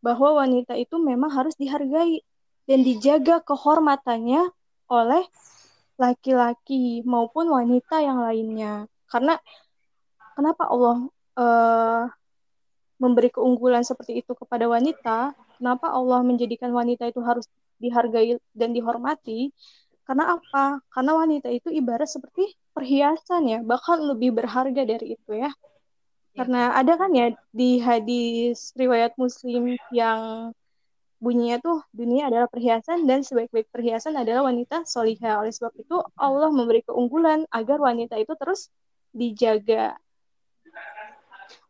bahwa 0.01 0.45
wanita 0.45 0.79
itu 0.79 0.97
memang 1.01 1.33
harus 1.33 1.59
dihargai 1.59 2.23
dan 2.71 2.87
dijaga 2.87 3.43
kehormatannya 3.43 4.51
oleh 4.87 5.25
laki-laki 5.97 7.01
maupun 7.05 7.49
wanita 7.49 8.01
yang 8.05 8.21
lainnya 8.21 8.85
karena 9.09 9.41
kenapa 10.37 10.69
Allah 10.69 10.99
uh, 11.41 12.03
memberi 13.01 13.33
keunggulan 13.33 13.85
seperti 13.85 14.21
itu 14.21 14.33
kepada 14.37 14.69
wanita 14.69 15.33
kenapa 15.57 15.93
Allah 15.93 16.21
menjadikan 16.21 16.73
wanita 16.73 17.09
itu 17.09 17.21
harus 17.25 17.49
dihargai 17.81 18.41
dan 18.57 18.73
dihormati 18.73 19.53
karena 20.07 20.39
apa? 20.39 20.79
Karena 20.95 21.13
wanita 21.19 21.51
itu 21.51 21.69
ibarat 21.75 22.07
seperti 22.07 22.55
perhiasan 22.71 23.43
ya, 23.51 23.59
bahkan 23.67 23.99
lebih 23.99 24.39
berharga 24.39 24.87
dari 24.87 25.19
itu 25.19 25.33
ya. 25.35 25.51
Karena 26.39 26.79
ada 26.79 26.95
kan 26.95 27.11
ya 27.11 27.35
di 27.51 27.83
hadis 27.83 28.71
riwayat 28.79 29.19
Muslim 29.19 29.75
yang 29.91 30.53
bunyinya 31.17 31.59
tuh 31.63 31.79
dunia 31.93 32.29
adalah 32.29 32.49
perhiasan 32.49 33.09
dan 33.09 33.25
sebaik-baik 33.25 33.73
perhiasan 33.73 34.17
adalah 34.17 34.47
wanita 34.49 34.85
solihah. 34.85 35.41
Oleh 35.41 35.53
sebab 35.53 35.73
itu 35.81 35.97
Allah 36.17 36.51
memberi 36.53 36.85
keunggulan 36.85 37.49
agar 37.49 37.81
wanita 37.81 38.21
itu 38.21 38.33
terus 38.37 38.69
dijaga. 39.17 39.97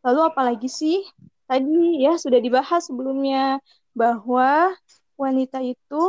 Lalu 0.03 0.21
apalagi 0.27 0.67
sih? 0.67 1.03
Tadi 1.47 2.03
ya 2.03 2.19
sudah 2.19 2.43
dibahas 2.43 2.91
sebelumnya 2.91 3.63
bahwa 3.95 4.75
wanita 5.15 5.63
itu 5.63 6.03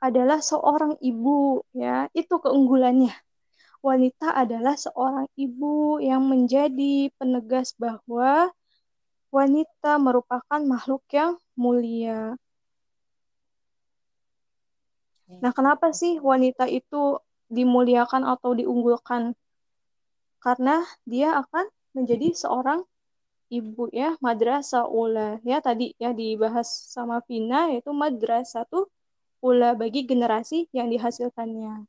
adalah 0.00 0.40
seorang 0.40 0.96
ibu 1.00 1.60
ya 1.76 2.08
itu 2.16 2.32
keunggulannya 2.40 3.12
wanita 3.86 4.34
adalah 4.34 4.74
seorang 4.74 5.30
ibu 5.38 6.02
yang 6.02 6.26
menjadi 6.26 7.12
penegas 7.14 7.70
bahwa 7.78 8.50
wanita 9.30 9.98
merupakan 9.98 10.60
makhluk 10.62 11.02
yang 11.12 11.36
mulia. 11.58 12.34
Nah 15.26 15.50
kenapa 15.50 15.90
sih 15.90 16.22
wanita 16.22 16.70
itu 16.70 17.18
dimuliakan 17.50 18.22
atau 18.22 18.54
diunggulkan? 18.54 19.34
Karena 20.38 20.86
dia 21.02 21.42
akan 21.42 21.66
menjadi 21.98 22.30
seorang 22.36 22.86
ibu 23.50 23.90
ya 23.90 24.14
madrasah 24.22 24.86
ula. 24.86 25.42
Ya 25.42 25.58
tadi 25.58 25.94
ya 25.98 26.14
dibahas 26.14 26.70
sama 26.70 27.18
Vina 27.26 27.74
yaitu 27.74 27.90
madrasah 27.90 28.66
tuh 28.70 28.86
ula 29.42 29.74
bagi 29.74 30.06
generasi 30.06 30.70
yang 30.70 30.86
dihasilkannya. 30.90 31.86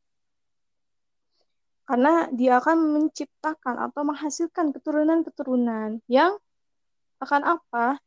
Karena 1.88 2.28
dia 2.36 2.60
akan 2.60 3.00
menciptakan 3.00 3.80
atau 3.80 4.02
menghasilkan 4.04 4.76
keturunan-keturunan 4.76 6.04
yang 6.12 6.36
akan 7.24 7.42
apa 7.58 7.98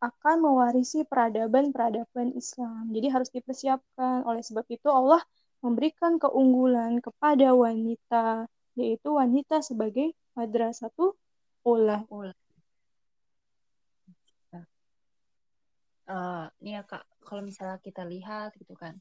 akan 0.00 0.36
mewarisi 0.40 1.04
peradaban-peradaban 1.04 2.32
Islam 2.32 2.88
jadi 2.88 3.12
harus 3.12 3.28
dipersiapkan 3.28 4.24
oleh 4.24 4.40
sebab 4.40 4.64
itu 4.72 4.88
Allah 4.88 5.20
memberikan 5.60 6.16
keunggulan 6.16 7.04
kepada 7.04 7.52
wanita 7.52 8.48
yaitu 8.78 9.12
wanita 9.12 9.60
sebagai 9.60 10.16
madrasah 10.32 10.88
tuh 10.96 11.12
ula. 11.68 12.08
ula. 12.08 12.32
uh, 16.08 16.48
nih 16.64 16.80
ya 16.80 16.82
kak 16.82 17.04
kalau 17.22 17.42
misalnya 17.44 17.78
kita 17.84 18.02
lihat 18.02 18.56
gitu 18.56 18.74
kan 18.74 18.96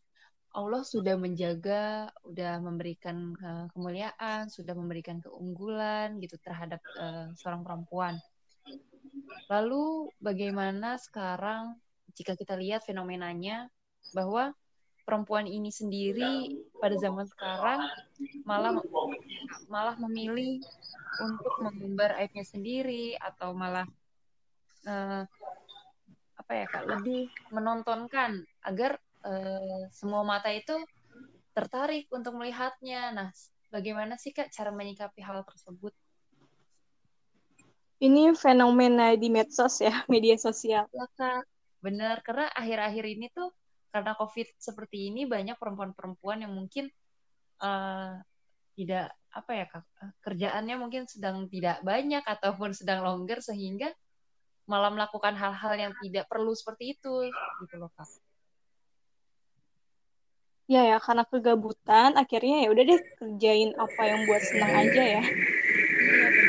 Allah 0.49 0.81
sudah 0.81 1.13
menjaga, 1.13 2.09
sudah 2.25 2.57
memberikan 2.57 3.37
uh, 3.37 3.65
kemuliaan, 3.69 4.49
sudah 4.49 4.73
memberikan 4.73 5.21
keunggulan 5.21 6.17
gitu 6.17 6.41
terhadap 6.41 6.81
uh, 6.97 7.29
seorang 7.37 7.61
perempuan. 7.61 8.17
Lalu 9.49 10.13
bagaimana 10.21 10.97
sekarang 11.01 11.77
jika 12.13 12.35
kita 12.35 12.57
lihat 12.57 12.85
fenomenanya 12.85 13.69
bahwa 14.13 14.53
perempuan 15.09 15.49
ini 15.49 15.73
sendiri 15.73 16.61
pada 16.77 16.93
zaman 17.01 17.25
sekarang 17.25 17.81
malah 18.45 18.77
malah 19.65 19.97
memilih 19.97 20.61
untuk 21.17 21.53
mengumbar 21.65 22.13
aibnya 22.21 22.45
sendiri 22.45 23.17
atau 23.17 23.57
malah 23.57 23.89
uh, 24.85 25.25
apa 26.37 26.51
ya 26.53 26.65
kak 26.69 26.85
lebih 26.85 27.29
menontonkan 27.49 28.45
agar 28.61 29.01
uh, 29.25 29.89
semua 29.89 30.21
mata 30.21 30.53
itu 30.53 30.77
tertarik 31.57 32.07
untuk 32.13 32.37
melihatnya. 32.37 33.11
Nah, 33.11 33.29
bagaimana 33.73 34.15
sih 34.15 34.31
kak 34.31 34.53
cara 34.53 34.69
menyikapi 34.69 35.19
hal 35.25 35.43
tersebut? 35.43 35.91
Ini 37.99 38.31
fenomena 38.31 39.11
di 39.19 39.27
medsos 39.27 39.83
ya, 39.83 39.91
media 40.13 40.39
sosial. 40.39 40.87
Ya 40.95 41.07
kak, 41.19 41.43
benar 41.83 42.23
karena 42.23 42.47
akhir-akhir 42.55 43.05
ini 43.11 43.27
tuh 43.35 43.51
karena 43.91 44.15
COVID 44.15 44.47
seperti 44.55 45.11
ini 45.11 45.27
banyak 45.27 45.59
perempuan-perempuan 45.59 46.45
yang 46.45 46.53
mungkin 46.55 46.87
uh, 47.59 48.15
tidak 48.77 49.11
apa 49.29 49.51
ya 49.53 49.65
kak 49.69 49.85
kerjaannya 50.25 50.75
mungkin 50.79 51.05
sedang 51.05 51.45
tidak 51.51 51.83
banyak 51.85 52.23
ataupun 52.25 52.73
sedang 52.73 53.05
longgar 53.05 53.43
sehingga 53.43 53.93
malah 54.69 54.93
melakukan 54.93 55.33
hal-hal 55.33 55.73
yang 55.75 55.93
tidak 55.99 56.29
perlu 56.29 56.53
seperti 56.53 56.95
itu 56.95 57.27
gitu 57.65 57.75
loh 57.75 57.91
kak. 57.97 58.07
Ya 60.69 60.85
ya 60.85 60.97
karena 61.01 61.25
kegabutan 61.25 62.13
akhirnya 62.13 62.63
ya 62.63 62.69
udah 62.69 62.83
deh 62.85 63.01
kerjain 63.17 63.73
apa 63.73 64.01
yang 64.05 64.29
buat 64.29 64.43
senang 64.45 64.69
aja 64.77 65.03
ya. 65.17 65.23
Iya 65.25 66.48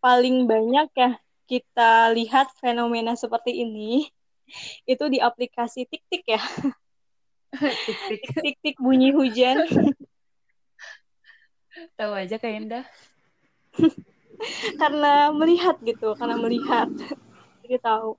Paling 0.00 0.48
banyak 0.48 0.88
ya 0.96 1.10
kita 1.44 2.14
lihat 2.16 2.48
fenomena 2.56 3.12
seperti 3.12 3.64
ini 3.64 4.08
itu 4.88 5.04
di 5.06 5.20
aplikasi 5.20 5.86
TikTok 5.86 6.24
ya. 6.26 6.42
Tik-tik 8.40 8.76
bunyi 8.80 9.12
hujan. 9.12 9.66
Tahu 11.98 12.12
aja 12.16 12.36
Kak 12.40 12.50
Indah. 12.50 12.84
karena 14.80 15.28
melihat 15.36 15.76
gitu, 15.84 16.16
karena 16.16 16.36
melihat. 16.40 16.88
Jadi 17.62 17.76
tahu. 17.78 18.16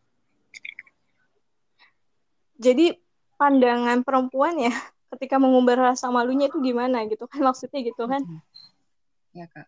Jadi 2.61 2.93
pandangan 3.41 4.05
perempuan 4.05 4.53
ya 4.61 4.73
ketika 5.17 5.41
mengumbar 5.41 5.91
rasa 5.91 6.13
malunya 6.13 6.45
itu 6.45 6.61
gimana 6.61 7.03
gitu 7.09 7.25
kan 7.25 7.41
maksudnya 7.41 7.81
gitu 7.81 8.05
kan. 8.05 8.21
Ya, 9.33 9.49
Kak. 9.49 9.65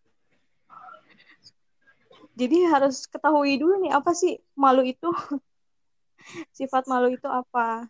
Jadi 2.34 2.66
harus 2.66 3.06
ketahui 3.06 3.62
dulu 3.62 3.78
nih 3.86 3.94
apa 3.94 4.12
sih 4.18 4.42
malu 4.58 4.82
itu? 4.82 5.10
Sifat 6.58 6.90
malu 6.90 7.14
itu 7.14 7.30
apa? 7.30 7.86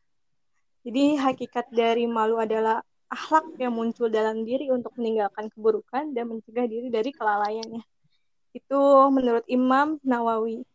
Jadi 0.84 1.16
hakikat 1.16 1.72
dari 1.72 2.04
malu 2.04 2.36
adalah 2.36 2.84
akhlak 3.08 3.56
yang 3.56 3.72
muncul 3.72 4.12
dalam 4.12 4.44
diri 4.44 4.68
untuk 4.68 4.92
meninggalkan 5.00 5.48
keburukan 5.48 6.12
dan 6.12 6.28
mencegah 6.28 6.68
diri 6.68 6.92
dari 6.92 7.16
kelalaiannya. 7.16 7.84
Itu 8.52 9.08
menurut 9.14 9.48
Imam 9.48 9.96
Nawawi. 10.04 10.68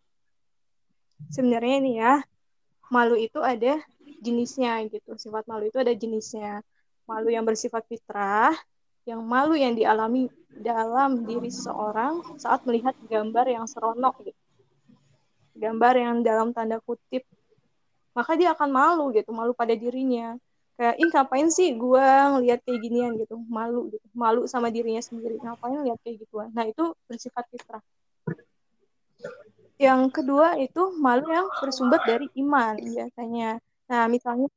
Sebenarnya 1.29 1.75
ini 1.83 1.93
ya, 2.01 2.25
malu 2.89 3.21
itu 3.21 3.43
ada 3.45 3.83
jenisnya 4.25 4.81
gitu. 4.89 5.19
Sifat 5.21 5.45
malu 5.45 5.69
itu 5.69 5.77
ada 5.77 5.93
jenisnya. 5.93 6.65
Malu 7.05 7.29
yang 7.29 7.45
bersifat 7.45 7.85
fitrah, 7.85 8.57
yang 9.05 9.21
malu 9.25 9.59
yang 9.59 9.77
dialami 9.77 10.33
dalam 10.53 11.29
diri 11.29 11.53
seseorang 11.53 12.39
saat 12.41 12.65
melihat 12.65 12.97
gambar 13.07 13.47
yang 13.47 13.67
seronok 13.69 14.15
gitu. 14.25 14.41
Gambar 15.59 15.95
yang 15.99 16.17
dalam 16.23 16.55
tanda 16.55 16.79
kutip 16.83 17.27
maka 18.19 18.35
dia 18.35 18.51
akan 18.51 18.71
malu 18.75 19.05
gitu 19.15 19.31
malu 19.31 19.55
pada 19.55 19.79
dirinya. 19.79 20.35
Kayak 20.75 20.95
ih 20.99 21.11
ngapain 21.11 21.49
sih 21.51 21.75
gue 21.75 22.07
ngeliat 22.35 22.59
kayak 22.67 22.81
ginian? 22.83 23.13
gitu. 23.15 23.39
Malu 23.47 23.91
gitu 23.95 24.07
malu 24.15 24.47
sama 24.51 24.75
dirinya 24.75 25.03
sendiri. 25.03 25.39
Ngapain 25.39 25.79
ngeliat 25.79 25.99
kayak 26.03 26.27
gituan? 26.27 26.51
Nah 26.51 26.67
itu 26.67 26.95
bersifat 27.07 27.47
fitrah. 27.51 27.83
Yang 29.79 30.03
kedua 30.11 30.59
itu 30.59 30.83
malu 30.99 31.31
yang 31.31 31.47
bersumber 31.63 32.03
dari 32.03 32.27
iman 32.43 32.75
biasanya. 32.79 33.63
Nah 33.87 34.11
misalnya 34.11 34.51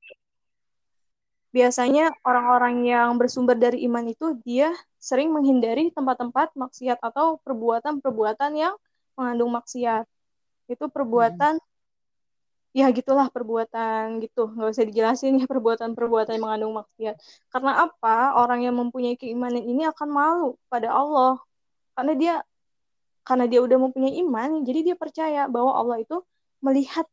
biasanya 1.51 2.15
orang-orang 2.23 2.87
yang 2.87 3.15
bersumber 3.19 3.55
dari 3.59 3.83
iman 3.87 4.07
itu 4.07 4.39
dia 4.43 4.71
sering 4.97 5.31
menghindari 5.35 5.91
tempat-tempat 5.91 6.55
maksiat 6.55 6.99
atau 7.03 7.39
perbuatan-perbuatan 7.43 8.51
yang 8.55 8.73
mengandung 9.19 9.51
maksiat. 9.53 10.07
Itu 10.71 10.87
perbuatan 10.87 11.59
hmm 11.59 11.69
ya 12.71 12.87
gitulah 12.95 13.27
perbuatan 13.27 14.23
gitu. 14.23 14.47
Nggak 14.55 14.69
usah 14.71 14.85
dijelasin 14.87 15.43
ya 15.43 15.45
perbuatan-perbuatan 15.51 16.39
yang 16.39 16.43
mengandung 16.47 16.73
maksiat. 16.79 17.15
Karena 17.51 17.87
apa? 17.87 18.39
Orang 18.39 18.63
yang 18.63 18.75
mempunyai 18.79 19.15
keimanan 19.19 19.63
ini 19.63 19.83
akan 19.87 20.07
malu 20.09 20.49
pada 20.71 20.91
Allah. 20.91 21.39
Karena 21.95 22.13
dia 22.15 22.35
karena 23.21 23.45
dia 23.45 23.61
udah 23.61 23.77
mempunyai 23.77 24.17
iman 24.25 24.65
jadi 24.65 24.79
dia 24.81 24.95
percaya 24.97 25.45
bahwa 25.45 25.77
Allah 25.77 26.01
itu 26.01 26.25
melihat 26.57 27.05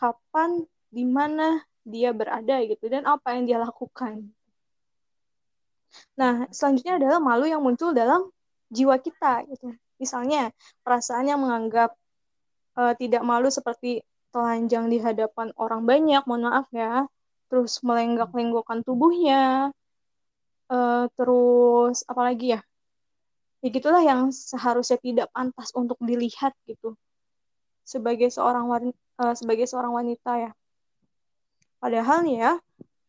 kapan 0.00 0.64
di 0.88 1.04
mana 1.04 1.60
dia 1.86 2.12
berada 2.12 2.60
gitu 2.64 2.86
dan 2.90 3.06
apa 3.08 3.36
yang 3.36 3.44
dia 3.48 3.58
lakukan. 3.60 4.28
Nah 6.14 6.46
selanjutnya 6.54 7.00
adalah 7.00 7.18
malu 7.18 7.46
yang 7.48 7.62
muncul 7.64 7.90
dalam 7.90 8.30
jiwa 8.70 8.96
kita 9.02 9.44
gitu. 9.50 9.74
Misalnya 10.00 10.54
perasaan 10.80 11.28
yang 11.28 11.42
menganggap 11.42 11.92
uh, 12.78 12.94
tidak 12.96 13.20
malu 13.26 13.52
seperti 13.52 14.00
telanjang 14.30 14.86
di 14.88 15.02
hadapan 15.02 15.50
orang 15.58 15.82
banyak, 15.84 16.22
mohon 16.24 16.46
maaf 16.46 16.66
ya, 16.70 17.04
terus 17.50 17.82
melenggak-lenggokkan 17.82 18.86
tubuhnya, 18.86 19.74
uh, 20.70 21.04
terus 21.18 22.06
apalagi 22.06 22.54
ya, 22.56 22.60
ya 23.60 23.68
gitulah 23.74 24.00
yang 24.06 24.30
seharusnya 24.30 25.02
tidak 25.02 25.26
pantas 25.34 25.74
untuk 25.74 25.98
dilihat 25.98 26.54
gitu. 26.70 26.94
Sebagai 27.82 28.30
seorang 28.30 28.70
uh, 29.18 29.34
sebagai 29.34 29.66
seorang 29.66 29.90
wanita 29.90 30.32
ya. 30.38 30.52
Padahal 31.80 32.28
ya, 32.28 32.50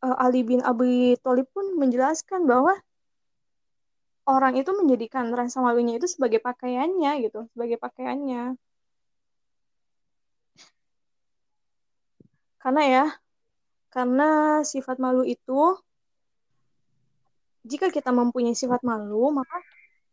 uh, 0.06 0.18
Ali 0.26 0.42
bin 0.48 0.64
Abi 0.64 1.20
Thalib 1.20 1.48
pun 1.52 1.76
menjelaskan 1.76 2.48
bahwa 2.48 2.74
orang 4.26 4.54
itu 4.56 4.72
menjadikan 4.72 5.28
rasa 5.36 5.60
malunya 5.60 6.00
itu 6.00 6.08
sebagai 6.08 6.40
pakaiannya 6.40 7.12
gitu, 7.26 7.40
sebagai 7.52 7.78
pakaiannya. 7.84 8.56
Karena 12.62 12.82
ya, 12.86 13.06
karena 13.92 14.62
sifat 14.64 14.98
malu 15.02 15.24
itu, 15.26 15.76
jika 17.66 17.88
kita 17.92 18.10
mempunyai 18.14 18.56
sifat 18.56 18.82
malu, 18.86 19.34
maka 19.34 19.58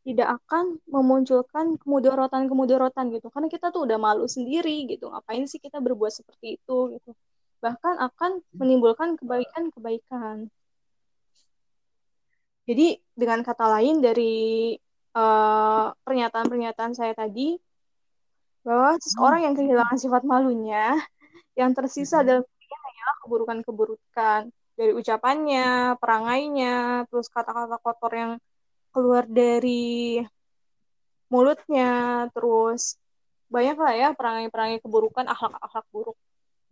tidak 0.09 0.41
akan 0.41 0.81
memunculkan 0.89 1.77
kemudorotan-kemudorotan 1.81 3.13
gitu. 3.13 3.29
Karena 3.29 3.49
kita 3.53 3.69
tuh 3.75 3.85
udah 3.85 3.99
malu 4.01 4.25
sendiri 4.25 4.89
gitu. 4.89 5.13
Ngapain 5.13 5.45
sih 5.45 5.61
kita 5.61 5.79
berbuat 5.85 6.13
seperti 6.13 6.57
itu 6.57 6.77
gitu. 6.97 7.11
Bahkan 7.59 7.95
akan 7.99 8.31
menimbulkan 8.55 9.19
kebaikan-kebaikan. 9.19 10.47
Jadi 12.69 13.01
dengan 13.17 13.41
kata 13.41 13.65
lain 13.81 14.05
dari 14.05 14.77
eh, 15.17 15.87
pernyataan-pernyataan 16.05 16.93
uh, 16.93 16.97
saya 16.97 17.17
tadi, 17.17 17.57
bahwa 18.69 19.01
seseorang 19.01 19.41
yang 19.49 19.55
kehilangan 19.57 19.97
sifat 19.97 20.23
malunya 20.29 20.93
yang 21.57 21.73
tersisa 21.73 22.21
dalam 22.21 22.45
dirinya 22.45 22.79
hanyalah 22.85 23.17
keburukan-keburukan 23.25 24.41
dari 24.79 24.93
ucapannya, 24.95 25.97
perangainya, 25.99 27.09
terus 27.09 27.27
kata-kata 27.33 27.81
kotor 27.81 28.13
yang 28.15 28.33
keluar 28.93 29.25
dari 29.27 30.23
mulutnya, 31.33 32.29
terus 32.37 33.01
banyak 33.49 33.77
lah 33.81 33.95
ya 33.97 34.09
perangai-perangai 34.13 34.79
keburukan, 34.85 35.25
akhlak-akhlak 35.27 35.87
buruk. 35.91 36.19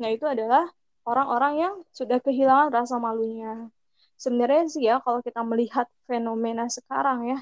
Nah 0.00 0.08
itu 0.12 0.24
adalah 0.28 0.68
orang-orang 1.06 1.54
yang 1.62 1.74
sudah 1.94 2.18
kehilangan 2.20 2.72
rasa 2.72 2.96
malunya. 3.00 3.70
Sebenarnya 4.16 4.62
sih 4.72 4.84
ya 4.88 5.00
kalau 5.04 5.20
kita 5.20 5.44
melihat 5.44 5.86
fenomena 6.08 6.68
sekarang 6.72 7.36
ya, 7.36 7.38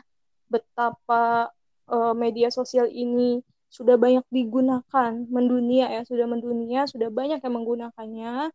betapa 0.50 1.54
uh, 1.88 2.14
media 2.14 2.50
sosial 2.50 2.90
ini 2.90 3.42
sudah 3.74 3.98
banyak 3.98 4.22
digunakan 4.30 5.10
mendunia 5.26 5.90
ya 5.90 6.06
sudah 6.06 6.30
mendunia 6.30 6.86
sudah 6.86 7.10
banyak 7.10 7.42
yang 7.42 7.54
menggunakannya 7.58 8.54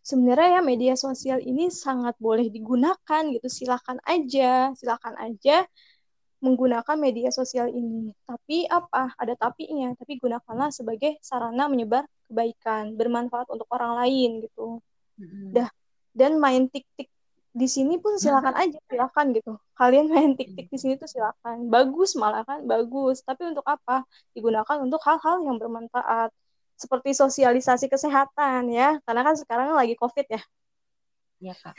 sebenarnya 0.00 0.48
ya 0.56 0.60
media 0.64 0.94
sosial 0.96 1.36
ini 1.44 1.68
sangat 1.68 2.16
boleh 2.16 2.48
digunakan 2.48 3.22
gitu 3.28 3.48
silakan 3.52 4.00
aja 4.08 4.72
silakan 4.72 5.20
aja 5.20 5.68
menggunakan 6.40 6.96
media 6.96 7.28
sosial 7.30 7.68
ini. 7.70 8.10
Tapi 8.24 8.64
apa? 8.66 9.12
Ada 9.16 9.36
tapinya. 9.36 9.92
Tapi 9.94 10.16
gunakanlah 10.16 10.72
sebagai 10.72 11.20
sarana 11.20 11.68
menyebar 11.68 12.08
kebaikan 12.26 12.96
bermanfaat 12.96 13.46
untuk 13.52 13.68
orang 13.70 14.00
lain 14.04 14.44
gitu. 14.44 14.80
Mm-hmm. 15.20 15.52
dah. 15.52 15.68
Dan 16.10 16.40
main 16.40 16.66
tik 16.66 16.88
tik 16.96 17.12
di 17.50 17.66
sini 17.66 17.98
pun 17.98 18.14
silakan 18.16 18.56
aja 18.56 18.78
silakan 18.88 19.36
gitu. 19.36 19.52
Kalian 19.74 20.06
main 20.06 20.32
tik-tik 20.38 20.70
di 20.70 20.78
sini 20.78 20.94
tuh 20.96 21.10
silakan. 21.10 21.66
Bagus 21.68 22.14
malah 22.16 22.42
kan? 22.46 22.64
Bagus. 22.64 23.22
Tapi 23.22 23.52
untuk 23.52 23.66
apa? 23.66 24.06
Digunakan 24.34 24.76
untuk 24.80 25.02
hal-hal 25.02 25.44
yang 25.44 25.58
bermanfaat. 25.58 26.30
Seperti 26.78 27.12
sosialisasi 27.12 27.90
kesehatan 27.90 28.70
ya. 28.72 28.96
Karena 29.04 29.22
kan 29.26 29.34
sekarang 29.36 29.76
lagi 29.76 29.98
covid 29.98 30.26
ya. 30.30 30.42
Ya 31.40 31.54
kak 31.58 31.74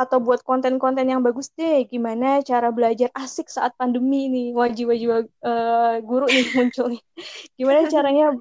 atau 0.00 0.16
buat 0.16 0.40
konten-konten 0.40 1.04
yang 1.04 1.20
bagus 1.20 1.52
deh. 1.52 1.84
Gimana 1.84 2.40
cara 2.40 2.72
belajar 2.72 3.12
asik 3.12 3.52
saat 3.52 3.76
pandemi 3.76 4.32
nih? 4.32 4.48
Wajib-wajib 4.56 5.28
uh, 5.44 6.00
guru 6.00 6.24
nih 6.24 6.46
muncul 6.56 6.96
nih. 6.96 7.02
Gimana 7.60 7.84
caranya 7.92 8.32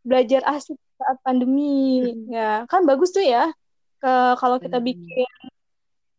belajar 0.00 0.40
asik 0.48 0.80
saat 0.96 1.20
pandemi? 1.20 2.00
Ya 2.32 2.64
kan 2.64 2.88
bagus 2.88 3.12
tuh 3.12 3.20
ya 3.20 3.52
ke 4.00 4.12
kalau 4.40 4.56
kita 4.56 4.80
bikin 4.80 5.28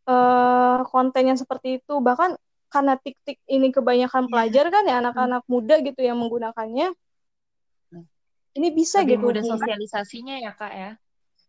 uh, 0.05 0.85
konten 0.85 1.25
yang 1.25 1.39
seperti 1.41 1.81
itu. 1.81 1.97
Bahkan 1.97 2.37
karena 2.69 2.93
tik-tik 3.01 3.41
ini 3.49 3.73
kebanyakan 3.73 4.29
yeah. 4.29 4.29
pelajar 4.29 4.65
kan 4.69 4.83
ya 4.85 4.95
anak-anak 5.01 5.41
hmm. 5.45 5.49
muda 5.49 5.75
gitu 5.81 6.01
yang 6.05 6.21
menggunakannya. 6.21 6.93
Ini 8.53 8.69
bisa 8.69 9.01
lebih 9.01 9.17
gitu. 9.17 9.25
mudah 9.25 9.41
sosialisasinya 9.41 10.37
ya 10.37 10.53
kak 10.53 10.73
ya? 10.77 10.91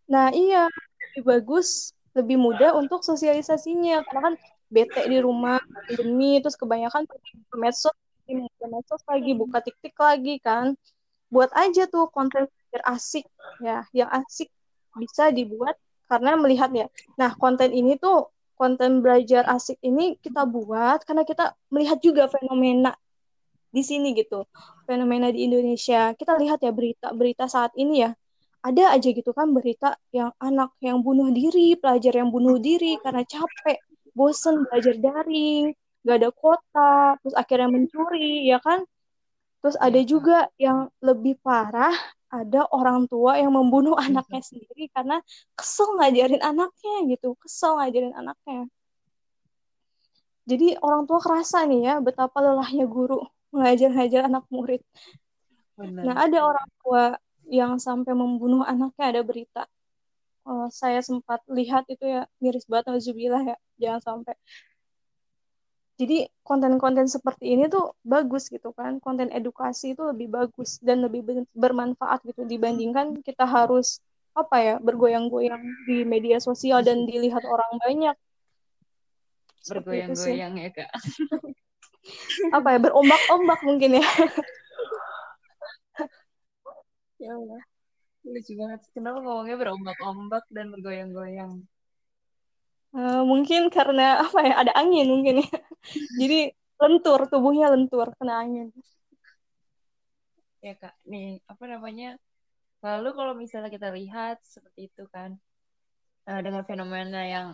Nah 0.08 0.32
iya 0.32 0.64
lebih 1.12 1.28
bagus 1.28 1.92
lebih 2.14 2.38
mudah 2.40 2.74
untuk 2.78 3.02
sosialisasinya. 3.02 4.06
Karena 4.08 4.20
kan 4.32 4.34
bete 4.70 5.02
di 5.06 5.18
rumah 5.20 5.60
pandemi 5.60 6.40
terus 6.40 6.58
kebanyakan 6.58 7.06
ke 7.06 7.56
medsos 7.60 7.94
ke 8.24 8.66
medsos 8.66 9.02
lagi 9.04 9.32
buka 9.36 9.60
tik-tik 9.60 9.94
lagi 9.98 10.40
kan. 10.40 10.74
Buat 11.28 11.50
aja 11.52 11.90
tuh 11.90 12.08
konten 12.08 12.48
asik 12.74 13.26
ya 13.62 13.86
yang 13.94 14.10
asik 14.10 14.50
bisa 14.98 15.30
dibuat 15.30 15.78
karena 16.10 16.34
melihat 16.34 16.74
ya 16.74 16.90
nah 17.14 17.30
konten 17.38 17.70
ini 17.70 17.94
tuh 17.94 18.34
konten 18.58 18.98
belajar 18.98 19.46
asik 19.46 19.78
ini 19.82 20.18
kita 20.18 20.42
buat 20.42 21.06
karena 21.06 21.22
kita 21.22 21.54
melihat 21.70 21.98
juga 22.02 22.26
fenomena 22.26 22.94
di 23.74 23.82
sini 23.82 24.14
gitu. 24.14 24.46
Fenomena 24.86 25.34
di 25.34 25.50
Indonesia. 25.50 26.14
Kita 26.14 26.38
lihat 26.38 26.62
ya 26.62 26.70
berita-berita 26.70 27.50
saat 27.50 27.74
ini 27.74 28.06
ya 28.06 28.14
ada 28.64 28.96
aja 28.96 29.08
gitu 29.12 29.30
kan 29.36 29.52
berita 29.52 29.94
yang 30.08 30.32
anak 30.40 30.72
yang 30.80 31.04
bunuh 31.04 31.28
diri 31.28 31.76
pelajar 31.76 32.16
yang 32.16 32.32
bunuh 32.32 32.56
diri 32.56 32.96
karena 33.04 33.20
capek 33.28 33.78
bosen 34.16 34.64
belajar 34.64 34.96
daring 34.96 35.76
gak 36.04 36.16
ada 36.20 36.30
kota 36.32 37.20
terus 37.20 37.34
akhirnya 37.36 37.68
mencuri 37.68 38.48
ya 38.48 38.58
kan 38.64 38.80
terus 39.60 39.76
ada 39.80 40.00
iya, 40.00 40.08
juga 40.08 40.48
yang 40.56 40.88
lebih 41.04 41.36
parah 41.44 41.92
ada 42.32 42.66
orang 42.72 43.04
tua 43.04 43.36
yang 43.36 43.52
membunuh 43.52 43.96
iya, 44.00 44.10
anaknya 44.10 44.42
sendiri 44.44 44.88
karena 44.96 45.20
kesel 45.52 46.00
ngajarin 46.00 46.40
anaknya 46.40 46.94
gitu 47.12 47.36
kesel 47.40 47.76
ngajarin 47.80 48.16
anaknya 48.16 48.64
jadi 50.44 50.76
orang 50.80 51.08
tua 51.08 51.20
kerasa 51.20 51.64
nih 51.64 51.80
ya 51.88 51.94
betapa 52.04 52.40
lelahnya 52.44 52.84
guru 52.84 53.24
mengajar-ngajar 53.54 54.26
anak 54.26 54.44
murid. 54.50 54.82
Benar. 55.78 56.02
Nah, 56.02 56.16
ada 56.26 56.38
orang 56.42 56.68
tua 56.82 57.02
yang 57.48 57.76
sampai 57.76 58.12
membunuh 58.16 58.62
anaknya 58.64 59.04
ada 59.14 59.22
berita. 59.24 59.62
Oh, 60.44 60.68
saya 60.68 61.00
sempat 61.00 61.40
lihat 61.48 61.88
itu 61.88 62.04
ya 62.04 62.28
miris 62.36 62.68
banget 62.68 62.92
Alhamdulillah 62.92 63.42
ya 63.54 63.56
jangan 63.80 64.00
sampai. 64.04 64.34
Jadi 65.94 66.26
konten-konten 66.42 67.06
seperti 67.06 67.54
ini 67.54 67.70
tuh 67.70 67.94
bagus 68.02 68.50
gitu 68.50 68.74
kan. 68.74 68.98
Konten 68.98 69.30
edukasi 69.30 69.94
itu 69.94 70.02
lebih 70.02 70.26
bagus 70.26 70.82
dan 70.82 71.06
lebih 71.06 71.46
bermanfaat 71.54 72.26
gitu. 72.26 72.42
Dibandingkan 72.44 73.22
kita 73.22 73.46
harus 73.46 74.02
apa 74.34 74.56
ya 74.58 74.74
bergoyang-goyang 74.82 75.62
di 75.86 76.02
media 76.02 76.42
sosial 76.42 76.82
dan 76.82 77.06
dilihat 77.06 77.46
orang 77.46 77.78
banyak. 77.78 78.16
Bergoyang-goyang 79.70 80.58
ya 80.58 80.70
kak. 80.74 80.90
Apa 82.50 82.68
ya 82.74 82.78
berombak-ombak 82.82 83.60
mungkin 83.62 84.02
ya 84.02 84.04
ya 87.24 87.32
Allah. 87.32 87.62
Lucu 88.24 88.52
banget 88.56 88.80
kenapa 88.92 89.18
ngomongnya 89.20 89.56
berombak-ombak 89.60 90.44
dan 90.52 90.72
bergoyang-goyang? 90.72 91.64
Uh, 92.94 93.26
mungkin 93.26 93.68
karena 93.74 94.22
apa 94.22 94.38
ya 94.44 94.54
ada 94.64 94.72
angin 94.76 95.08
mungkin 95.10 95.42
ya. 95.42 95.48
Jadi 96.20 96.52
lentur 96.78 97.20
tubuhnya 97.26 97.72
lentur 97.72 98.12
kena 98.20 98.44
angin. 98.44 98.68
Ya 100.60 100.76
kak. 100.76 100.94
Nih 101.08 101.40
apa 101.48 101.64
namanya? 101.68 102.16
Lalu 102.84 103.10
kalau 103.16 103.32
misalnya 103.32 103.72
kita 103.72 103.88
lihat 103.92 104.40
seperti 104.44 104.92
itu 104.92 105.04
kan 105.08 105.36
uh, 106.28 106.40
dengan 106.44 106.64
fenomena 106.68 107.24
yang 107.24 107.48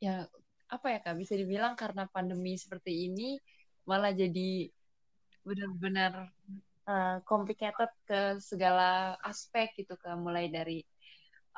ya 0.00 0.28
apa 0.66 0.86
ya 0.92 0.98
kak 1.00 1.16
bisa 1.16 1.38
dibilang 1.38 1.78
karena 1.78 2.10
pandemi 2.10 2.58
seperti 2.58 3.06
ini 3.08 3.38
malah 3.86 4.10
jadi 4.10 4.66
benar-benar 5.46 6.34
uh, 6.86 7.18
complicated 7.26 7.90
ke 8.06 8.38
segala 8.40 9.18
aspek 9.26 9.74
gitu 9.76 9.98
kan 10.00 10.22
mulai 10.22 10.48
dari 10.48 10.80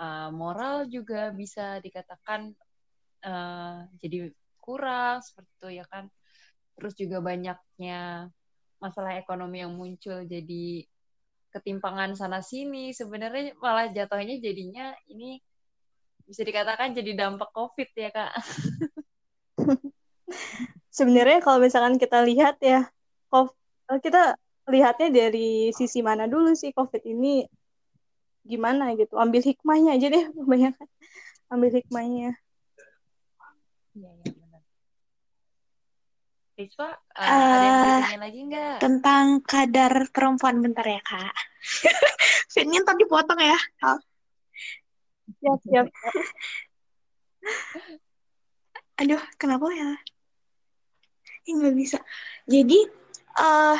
uh, 0.00 0.32
moral 0.32 0.88
juga 0.88 1.30
bisa 1.30 1.78
dikatakan 1.84 2.52
uh, 3.24 3.84
jadi 4.00 4.32
kurang 4.58 5.24
seperti 5.24 5.50
itu 5.60 5.68
ya 5.80 5.84
kan? 5.88 6.12
Terus 6.76 6.94
juga 6.94 7.18
banyaknya 7.24 8.28
masalah 8.78 9.18
ekonomi 9.18 9.64
yang 9.64 9.74
muncul 9.74 10.22
jadi 10.28 10.84
ketimpangan 11.50 12.14
sana 12.14 12.44
sini. 12.44 12.92
Sebenarnya 12.92 13.56
malah 13.58 13.90
jatuhnya 13.90 14.38
jadinya 14.38 14.94
ini 15.10 15.40
bisa 16.28 16.44
dikatakan 16.44 16.92
jadi 16.92 17.16
dampak 17.16 17.48
covid 17.56 17.88
ya 17.96 18.12
kak. 18.12 18.32
Sebenarnya 20.98 21.40
kalau 21.40 21.58
misalkan 21.64 21.96
kita 21.96 22.20
lihat 22.20 22.60
ya 22.60 22.84
eh, 23.32 23.98
kita 24.04 24.36
lihatnya 24.68 25.08
dari 25.08 25.72
sisi 25.72 26.04
mana 26.04 26.28
dulu 26.28 26.52
sih 26.52 26.70
COVID 26.76 27.02
ini? 27.08 27.48
Gimana 28.44 28.92
gitu? 28.94 29.16
Ambil 29.16 29.40
hikmahnya 29.40 29.96
aja 29.96 30.06
deh 30.12 30.24
kebanyakan. 30.36 30.88
Ambil 31.48 31.70
hikmahnya. 31.80 32.30
Iya 33.96 34.10
iya 34.14 34.30
benar. 34.30 34.62
Uh, 36.58 36.82
uh, 36.82 37.22
ada 37.22 37.62
yang 37.62 37.78
bertanya 37.78 38.18
lagi 38.18 38.40
nggak? 38.50 38.76
tentang 38.82 39.26
kadar 39.46 39.92
perempuan 40.10 40.58
bentar 40.58 40.82
ya 40.82 41.00
kak. 41.02 41.34
Fitnya 42.52 42.82
tadi 42.82 43.06
potong 43.06 43.38
ya. 43.38 43.58
Siap 45.38 45.60
siap. 45.64 45.86
Aduh 48.98 49.22
kenapa 49.38 49.70
ya? 49.70 49.94
Nggak 51.48 51.74
bisa. 51.78 51.98
Jadi 52.44 52.90
uh, 53.38 53.78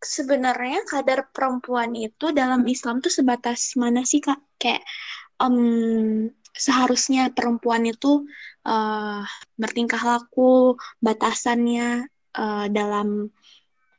sebenarnya 0.00 0.82
kadar 0.88 1.28
perempuan 1.30 1.92
itu 1.92 2.32
dalam 2.32 2.64
Islam 2.64 3.04
tuh 3.04 3.12
sebatas 3.12 3.76
mana 3.76 4.02
sih 4.02 4.24
kak? 4.24 4.40
Kayak 4.56 4.82
um, 5.40 6.28
seharusnya 6.56 7.30
perempuan 7.32 7.86
itu 7.86 8.26
uh, 8.66 9.22
bertingkah 9.56 10.00
laku 10.00 10.76
batasannya 11.00 12.08
uh, 12.36 12.66
dalam 12.72 13.30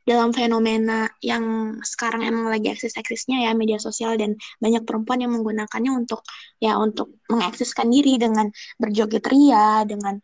dalam 0.02 0.34
fenomena 0.34 1.06
yang 1.22 1.78
sekarang 1.86 2.26
emang 2.26 2.50
lagi 2.50 2.74
eksis-eksisnya 2.74 3.46
ya 3.46 3.54
media 3.54 3.78
sosial 3.78 4.18
dan 4.18 4.34
banyak 4.58 4.82
perempuan 4.82 5.22
yang 5.22 5.30
menggunakannya 5.30 5.94
untuk 5.94 6.26
ya 6.58 6.74
untuk 6.74 7.22
mengeksiskan 7.30 7.86
diri 7.86 8.18
dengan 8.18 8.50
berjoget 8.82 9.22
ria 9.30 9.86
dengan 9.86 10.18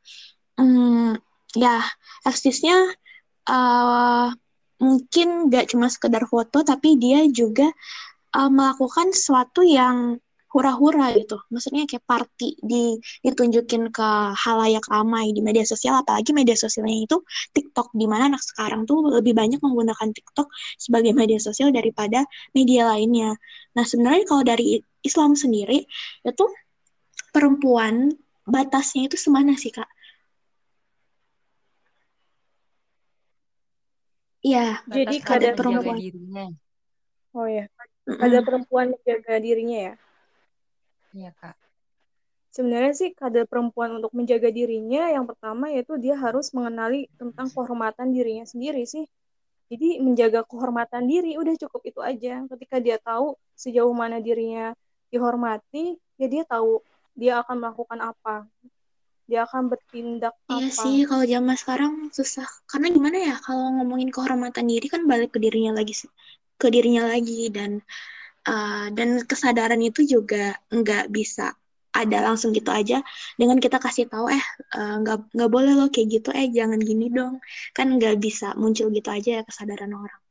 um, 0.59 1.15
ya 1.55 1.79
eksisnya 2.27 2.91
uh, 3.47 4.35
mungkin 4.79 5.51
gak 5.51 5.75
cuma 5.75 5.91
sekedar 5.91 6.25
foto 6.31 6.63
tapi 6.63 6.95
dia 6.99 7.27
juga 7.31 7.71
uh, 8.35 8.51
melakukan 8.51 9.11
sesuatu 9.11 9.67
yang 9.67 10.23
hura-hura 10.49 11.13
gitu. 11.13 11.37
Maksudnya 11.53 11.85
kayak 11.85 12.05
party 12.09 12.57
di 12.65 12.97
ditunjukin 13.21 13.93
ke 13.93 14.09
halayak 14.33 14.85
ramai 14.89 15.31
di 15.37 15.45
media 15.45 15.63
sosial 15.69 16.01
apalagi 16.01 16.33
media 16.33 16.57
sosialnya 16.57 17.05
itu 17.05 17.21
TikTok 17.53 17.93
di 17.93 18.09
mana 18.09 18.33
anak 18.33 18.41
sekarang 18.41 18.89
tuh 18.89 19.13
lebih 19.13 19.37
banyak 19.37 19.61
menggunakan 19.61 20.09
TikTok 20.09 20.49
sebagai 20.81 21.13
media 21.13 21.37
sosial 21.37 21.69
daripada 21.69 22.25
media 22.57 22.89
lainnya. 22.89 23.37
Nah 23.77 23.85
sebenarnya 23.85 24.25
kalau 24.25 24.43
dari 24.43 24.81
Islam 25.05 25.37
sendiri 25.37 25.85
itu 26.25 26.45
perempuan 27.29 28.17
batasnya 28.49 29.13
itu 29.13 29.21
semana 29.21 29.53
sih 29.53 29.69
kak 29.69 29.87
Iya, 34.39 34.83
jadi 34.87 35.17
kadar 35.19 35.53
perempuan 35.59 35.99
dirinya. 35.99 36.47
Oh 37.35 37.47
ya, 37.47 37.67
kadar 38.07 38.43
perempuan 38.47 38.95
menjaga 38.95 39.35
dirinya 39.43 39.79
ya. 39.93 39.95
Iya 41.15 41.31
kak. 41.35 41.57
Sebenarnya 42.55 42.95
sih 42.97 43.11
kadar 43.15 43.45
perempuan 43.45 43.99
untuk 43.99 44.11
menjaga 44.15 44.49
dirinya 44.51 45.13
yang 45.13 45.29
pertama 45.29 45.71
yaitu 45.71 45.95
dia 46.01 46.17
harus 46.17 46.51
mengenali 46.51 47.07
tentang 47.21 47.47
kehormatan 47.53 48.11
dirinya 48.11 48.47
sendiri 48.49 48.83
sih. 48.89 49.05
Jadi 49.69 50.01
menjaga 50.01 50.49
kehormatan 50.49 51.05
diri 51.05 51.37
udah 51.37 51.55
cukup 51.61 51.83
itu 51.85 52.01
aja. 52.01 52.49
Ketika 52.49 52.81
dia 52.81 52.97
tahu 52.97 53.37
sejauh 53.53 53.93
mana 53.93 54.17
dirinya 54.17 54.73
dihormati, 55.13 56.01
ya 56.17 56.27
dia 56.27 56.43
tahu 56.49 56.81
dia 57.13 57.45
akan 57.45 57.57
melakukan 57.61 58.01
apa 58.01 58.49
dia 59.29 59.45
akan 59.45 59.69
bertindak 59.69 60.33
iya 60.49 60.73
apa. 60.73 60.81
sih 60.81 61.05
kalau 61.05 61.25
zaman 61.29 61.57
sekarang 61.61 61.93
susah. 62.09 62.49
Karena 62.65 62.89
gimana 62.89 63.17
ya 63.21 63.35
kalau 63.45 63.77
ngomongin 63.77 64.09
kehormatan 64.09 64.65
diri 64.65 64.89
kan 64.89 65.05
balik 65.05 65.37
ke 65.37 65.39
dirinya 65.39 65.77
lagi 65.77 65.93
ke 66.59 66.67
dirinya 66.73 67.05
lagi 67.13 67.53
dan 67.53 67.85
uh, 68.49 68.89
dan 68.97 69.21
kesadaran 69.29 69.79
itu 69.85 70.09
juga 70.09 70.57
nggak 70.73 71.13
bisa 71.13 71.53
ada 71.93 72.25
langsung 72.25 72.57
gitu 72.57 72.73
aja. 72.73 73.05
Dengan 73.37 73.61
kita 73.61 73.77
kasih 73.77 74.09
tahu 74.09 74.33
eh, 74.33 74.41
eh 74.41 74.95
nggak 75.05 75.19
uh, 75.21 75.29
nggak 75.37 75.51
boleh 75.53 75.77
loh 75.77 75.93
kayak 75.93 76.09
gitu 76.09 76.33
eh 76.33 76.49
jangan 76.49 76.81
gini 76.81 77.13
dong. 77.13 77.45
Kan 77.77 78.01
nggak 78.01 78.17
bisa 78.17 78.57
muncul 78.57 78.89
gitu 78.89 79.13
aja 79.13 79.31
ya 79.39 79.43
kesadaran 79.45 79.93
orang. 79.93 80.23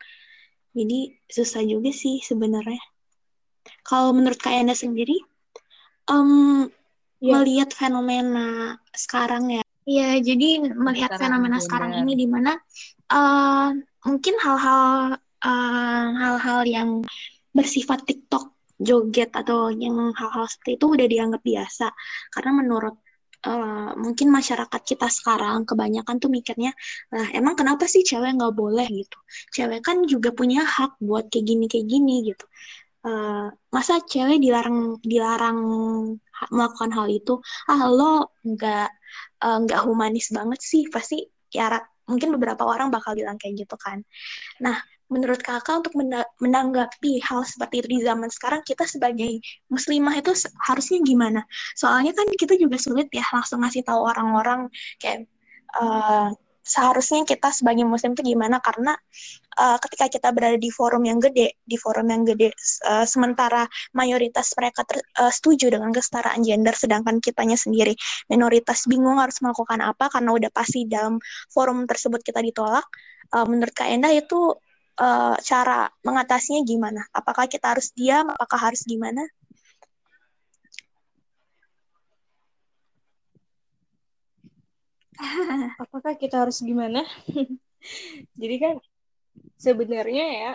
Jadi 0.74 1.14
susah 1.30 1.62
juga 1.62 1.94
sih 1.94 2.18
sebenarnya. 2.26 2.82
Kalau 3.86 4.10
menurut 4.10 4.42
kak 4.42 4.58
Enda 4.58 4.74
sendiri 4.74 5.22
um, 6.10 6.66
yeah. 7.22 7.40
melihat 7.40 7.70
fenomena 7.74 8.78
sekarang 8.94 9.62
ya. 9.62 9.64
Iya, 9.88 10.20
jadi 10.20 10.68
melihat 10.76 11.16
sekarang 11.16 11.40
fenomena 11.40 11.58
sekarang 11.64 11.92
ini 12.04 12.14
di 12.20 12.28
mana 12.28 12.60
uh, 13.08 13.72
mungkin 14.04 14.36
hal-hal 14.36 15.16
uh, 15.24 16.08
hal-hal 16.12 16.62
yang 16.68 16.90
bersifat 17.56 18.04
TikTok 18.04 18.52
joget 18.78 19.32
atau 19.32 19.72
yang 19.72 20.12
hal-hal 20.12 20.46
seperti 20.46 20.76
itu 20.76 20.86
udah 20.92 21.08
dianggap 21.08 21.40
biasa. 21.40 21.88
Karena 22.36 22.52
menurut 22.60 23.00
uh, 23.48 23.96
mungkin 23.96 24.28
masyarakat 24.28 24.82
kita 24.84 25.08
sekarang 25.08 25.64
kebanyakan 25.64 26.20
tuh 26.20 26.28
mikirnya 26.28 26.76
lah 27.16 27.32
emang 27.32 27.56
kenapa 27.56 27.88
sih 27.88 28.04
cewek 28.04 28.36
nggak 28.36 28.54
boleh? 28.60 28.86
gitu. 28.92 29.18
Cewek 29.56 29.88
kan 29.88 30.04
juga 30.04 30.36
punya 30.36 30.68
hak 30.68 31.00
buat 31.00 31.32
kayak 31.32 31.46
gini 31.48 31.66
kayak 31.72 31.88
gini 31.88 32.28
gitu 32.28 32.44
uh, 33.08 33.48
masa 33.72 34.04
cewek 34.04 34.38
dilarang 34.44 35.00
dilarang 35.02 35.60
melakukan 36.52 36.92
hal 36.98 37.08
itu? 37.08 37.40
Ah 37.72 37.88
lo 37.88 38.36
nggak 38.44 38.90
uh, 39.44 39.58
nggak 39.64 39.82
humanis 39.88 40.28
banget 40.36 40.60
sih. 40.60 40.84
Pasti 40.92 41.24
ya 41.56 41.80
mungkin 42.08 42.36
beberapa 42.36 42.64
orang 42.68 42.88
bakal 42.92 43.16
bilang 43.16 43.40
kayak 43.40 43.68
gitu 43.68 43.76
kan. 43.80 44.04
Nah 44.64 44.78
menurut 45.08 45.40
kakak 45.40 45.88
untuk 45.88 45.96
menanggapi 46.44 47.24
hal 47.24 47.48
seperti 47.48 47.80
itu 47.80 47.88
di 47.96 48.00
zaman 48.04 48.28
sekarang 48.28 48.62
kita 48.68 48.84
sebagai 48.84 49.40
muslimah 49.72 50.16
itu 50.20 50.36
harusnya 50.68 51.00
gimana? 51.00 51.42
Soalnya 51.80 52.12
kan 52.12 52.28
kita 52.36 52.60
juga 52.60 52.76
sulit 52.76 53.08
ya 53.16 53.24
langsung 53.32 53.64
ngasih 53.64 53.88
tahu 53.88 54.04
orang-orang 54.04 54.68
kayak 55.00 55.32
uh, 55.80 56.36
seharusnya 56.68 57.24
kita 57.24 57.48
sebagai 57.56 57.88
muslim 57.88 58.12
itu 58.12 58.36
gimana 58.36 58.60
karena 58.60 58.92
uh, 59.56 59.80
ketika 59.80 60.12
kita 60.12 60.30
berada 60.36 60.60
di 60.60 60.68
forum 60.68 61.08
yang 61.08 61.24
gede, 61.24 61.56
di 61.64 61.80
forum 61.80 62.12
yang 62.12 62.28
gede 62.28 62.52
uh, 62.84 63.08
sementara 63.08 63.64
mayoritas 63.96 64.52
mereka 64.60 64.84
ter, 64.84 65.00
uh, 65.24 65.32
setuju 65.32 65.72
dengan 65.72 65.96
kesetaraan 65.96 66.44
gender 66.44 66.76
sedangkan 66.76 67.24
kitanya 67.24 67.56
sendiri 67.56 67.96
minoritas 68.28 68.84
bingung 68.86 69.18
harus 69.24 69.40
melakukan 69.40 69.80
apa 69.80 70.12
karena 70.12 70.36
udah 70.36 70.52
pasti 70.52 70.84
dalam 70.84 71.18
forum 71.48 71.88
tersebut 71.88 72.20
kita 72.20 72.44
ditolak. 72.44 72.84
Uh, 73.32 73.48
menurut 73.48 73.76
Kak 73.76 73.88
Endah 73.92 74.12
itu 74.12 74.56
uh, 75.00 75.36
cara 75.40 75.88
mengatasinya 76.04 76.62
gimana? 76.68 77.02
Apakah 77.16 77.48
kita 77.48 77.76
harus 77.76 77.92
diam? 77.96 78.28
Apakah 78.28 78.72
harus 78.72 78.84
gimana? 78.84 79.24
Apakah 85.84 86.14
kita 86.16 86.46
harus 86.46 86.62
gimana? 86.62 87.04
Jadi 88.42 88.56
kan 88.62 88.76
sebenarnya 89.58 90.26
ya 90.26 90.52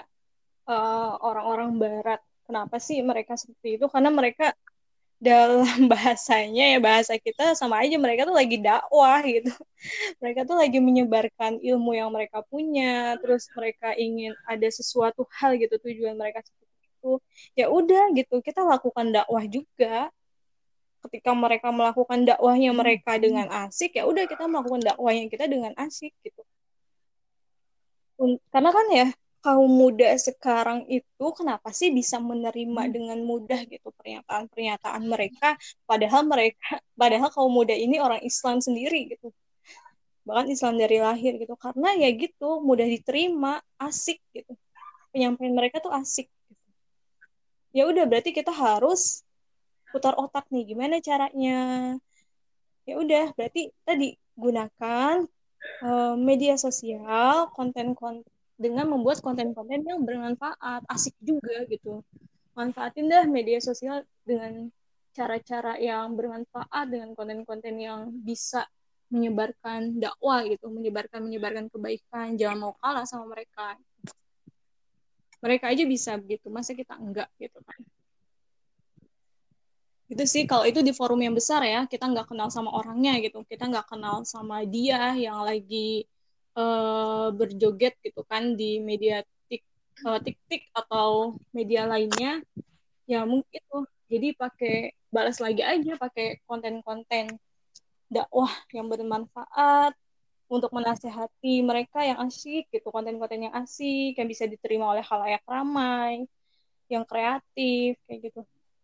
eh, 0.71 1.13
orang-orang 1.23 1.71
uh, 1.75 1.79
Barat, 1.79 2.21
kenapa 2.47 2.77
sih 2.79 3.03
mereka 3.03 3.35
seperti 3.35 3.79
itu? 3.81 3.87
Karena 3.91 4.11
mereka 4.11 4.55
dalam 5.23 5.63
bahasanya 5.93 6.75
ya 6.75 6.79
bahasa 6.83 7.15
kita 7.15 7.55
sama 7.55 7.79
aja 7.87 7.95
mereka 7.95 8.27
tuh 8.27 8.35
lagi 8.35 8.59
dakwah 8.59 9.23
gitu 9.23 9.55
mereka 10.19 10.43
tuh 10.43 10.59
lagi 10.59 10.83
menyebarkan 10.83 11.63
ilmu 11.63 11.95
yang 11.95 12.11
mereka 12.11 12.43
punya 12.51 13.15
terus 13.23 13.47
mereka 13.55 13.95
ingin 13.95 14.35
ada 14.51 14.67
sesuatu 14.67 15.23
hal 15.39 15.55
gitu 15.63 15.79
tujuan 15.79 16.19
mereka 16.19 16.43
seperti 16.43 16.75
itu 16.99 17.13
ya 17.55 17.71
udah 17.71 18.11
gitu 18.19 18.43
kita 18.43 18.67
lakukan 18.67 19.15
dakwah 19.15 19.47
juga 19.47 20.11
ketika 21.09 21.31
mereka 21.35 21.69
melakukan 21.75 22.23
dakwahnya 22.23 22.71
mereka 22.71 23.19
dengan 23.19 23.51
asik 23.67 23.99
ya 23.99 24.07
udah 24.07 24.25
kita 24.31 24.47
melakukan 24.47 24.83
dakwahnya 24.87 25.27
kita 25.27 25.51
dengan 25.51 25.73
asik 25.77 26.15
gitu. 26.23 26.43
Karena 28.53 28.71
kan 28.71 28.87
ya 28.95 29.07
kaum 29.43 29.67
muda 29.67 30.15
sekarang 30.15 30.87
itu 30.87 31.27
kenapa 31.35 31.75
sih 31.75 31.91
bisa 31.91 32.23
menerima 32.23 32.83
hmm. 32.87 32.93
dengan 32.95 33.19
mudah 33.27 33.67
gitu 33.67 33.91
pernyataan-pernyataan 33.99 35.03
mereka? 35.03 35.59
Padahal 35.85 36.23
mereka 36.25 36.79
padahal 36.95 37.29
kaum 37.35 37.51
muda 37.51 37.75
ini 37.75 37.99
orang 37.99 38.23
Islam 38.23 38.63
sendiri 38.63 39.19
gitu. 39.19 39.35
Bahkan 40.23 40.47
Islam 40.55 40.79
dari 40.79 41.03
lahir 41.03 41.35
gitu. 41.43 41.59
Karena 41.59 41.91
ya 41.99 42.09
gitu 42.15 42.63
mudah 42.63 42.87
diterima 42.87 43.59
asik 43.83 44.23
gitu. 44.31 44.55
Penyampaian 45.11 45.53
mereka 45.53 45.83
tuh 45.83 45.93
asik 45.93 46.31
gitu. 46.31 46.63
ya 47.73 47.89
udah 47.89 48.05
berarti 48.05 48.31
kita 48.37 48.53
harus 48.53 49.25
putar 49.93 50.17
otak 50.17 50.49
nih 50.49 50.73
gimana 50.73 50.99
caranya 51.05 51.59
ya 52.89 52.95
udah 52.99 53.31
berarti 53.37 53.71
tadi 53.87 54.17
gunakan 54.35 55.23
uh, 55.85 56.15
media 56.19 56.57
sosial 56.59 57.53
konten-konten 57.53 58.27
dengan 58.63 58.87
membuat 58.87 59.19
konten-konten 59.19 59.83
yang 59.83 60.07
bermanfaat, 60.07 60.87
asik 60.87 61.19
juga 61.19 61.67
gitu. 61.67 62.07
Manfaatin 62.55 63.11
dah 63.11 63.27
media 63.27 63.59
sosial 63.59 64.07
dengan 64.23 64.71
cara-cara 65.11 65.77
yang 65.83 66.15
bermanfaat 66.15 66.87
dengan 66.87 67.11
konten-konten 67.19 67.75
yang 67.81 68.15
bisa 68.23 68.63
menyebarkan 69.11 69.99
dakwah 69.99 70.47
gitu, 70.47 70.71
menyebarkan 70.71 71.27
menyebarkan 71.27 71.67
kebaikan, 71.69 72.39
jangan 72.39 72.71
mau 72.71 72.73
kalah 72.79 73.05
sama 73.05 73.29
mereka. 73.29 73.77
Mereka 75.43 75.75
aja 75.75 75.85
bisa 75.85 76.15
begitu, 76.17 76.49
masa 76.49 76.73
kita 76.73 76.95
enggak 76.97 77.29
gitu 77.37 77.59
kan. 77.67 77.83
Itu 80.13 80.25
sih 80.29 80.45
kalau 80.45 80.65
itu 80.69 80.81
di 80.85 80.93
forum 80.93 81.21
yang 81.25 81.33
besar 81.33 81.65
ya, 81.65 81.89
kita 81.89 82.05
nggak 82.13 82.29
kenal 82.29 82.49
sama 82.53 82.71
orangnya 82.77 83.17
gitu, 83.25 83.39
kita 83.49 83.65
nggak 83.73 83.87
kenal 83.89 84.17
sama 84.29 84.61
dia 84.69 85.17
yang 85.17 85.41
lagi 85.41 86.05
uh, 86.61 87.33
berjoget 87.33 87.97
gitu 88.05 88.21
kan 88.29 88.53
di 88.61 88.77
media 88.85 89.25
tik 89.49 89.65
uh, 90.05 90.21
tik 90.21 90.37
tik 90.53 90.63
atau 90.77 91.41
media 91.57 91.89
lainnya. 91.89 92.45
Ya 93.09 93.25
mungkin 93.25 93.61
tuh 93.73 93.89
jadi 94.13 94.37
pakai 94.37 94.93
balas 95.09 95.41
lagi 95.41 95.65
aja 95.65 95.97
pakai 95.97 96.45
konten-konten 96.45 97.41
dakwah 98.13 98.53
yang 98.77 98.93
bermanfaat 98.93 99.97
untuk 100.53 100.69
menasehati 100.77 101.65
mereka 101.65 102.05
yang 102.05 102.21
asik 102.29 102.69
gitu 102.69 102.89
konten-konten 102.93 103.49
yang 103.49 103.55
asik 103.57 104.13
yang 104.21 104.29
bisa 104.29 104.45
diterima 104.45 104.93
oleh 104.93 105.01
halayak 105.01 105.41
ramai 105.49 106.29
yang 106.93 107.09
kreatif 107.09 107.97
kayak 108.05 108.21
gitu 108.29 108.41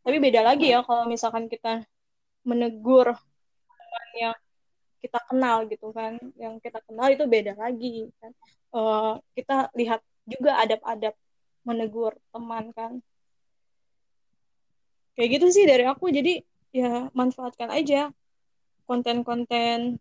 tapi 0.08 0.24
beda 0.24 0.40
lagi 0.40 0.72
ya 0.72 0.80
kalau 0.88 1.04
misalkan 1.04 1.52
kita 1.52 1.84
menegur 2.40 3.12
yang 4.16 4.32
kita 5.04 5.20
kenal 5.28 5.68
gitu 5.68 5.92
kan. 5.92 6.16
Yang 6.40 6.64
kita 6.64 6.80
kenal 6.80 7.12
itu 7.12 7.28
beda 7.28 7.52
lagi 7.60 8.08
kan. 8.16 8.32
Uh, 8.72 9.20
kita 9.36 9.68
lihat 9.76 10.00
juga 10.24 10.56
adab-adab 10.64 11.12
menegur 11.60 12.16
teman 12.32 12.72
kan. 12.72 13.04
Kayak 15.12 15.28
gitu 15.36 15.46
sih 15.52 15.68
dari 15.68 15.84
aku. 15.84 16.08
Jadi 16.08 16.40
ya 16.72 17.12
manfaatkan 17.12 17.68
aja 17.68 18.08
konten-konten 18.88 20.00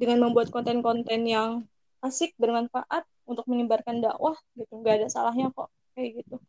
dengan 0.00 0.18
membuat 0.24 0.48
konten-konten 0.48 1.28
yang 1.28 1.68
asik 2.00 2.32
bermanfaat 2.40 3.04
untuk 3.28 3.44
menyebarkan 3.52 4.00
dakwah 4.00 4.40
gitu. 4.56 4.80
Nggak 4.80 5.04
ada 5.04 5.06
salahnya 5.12 5.52
kok. 5.52 5.68
Kayak 5.92 6.24
gitu 6.24 6.40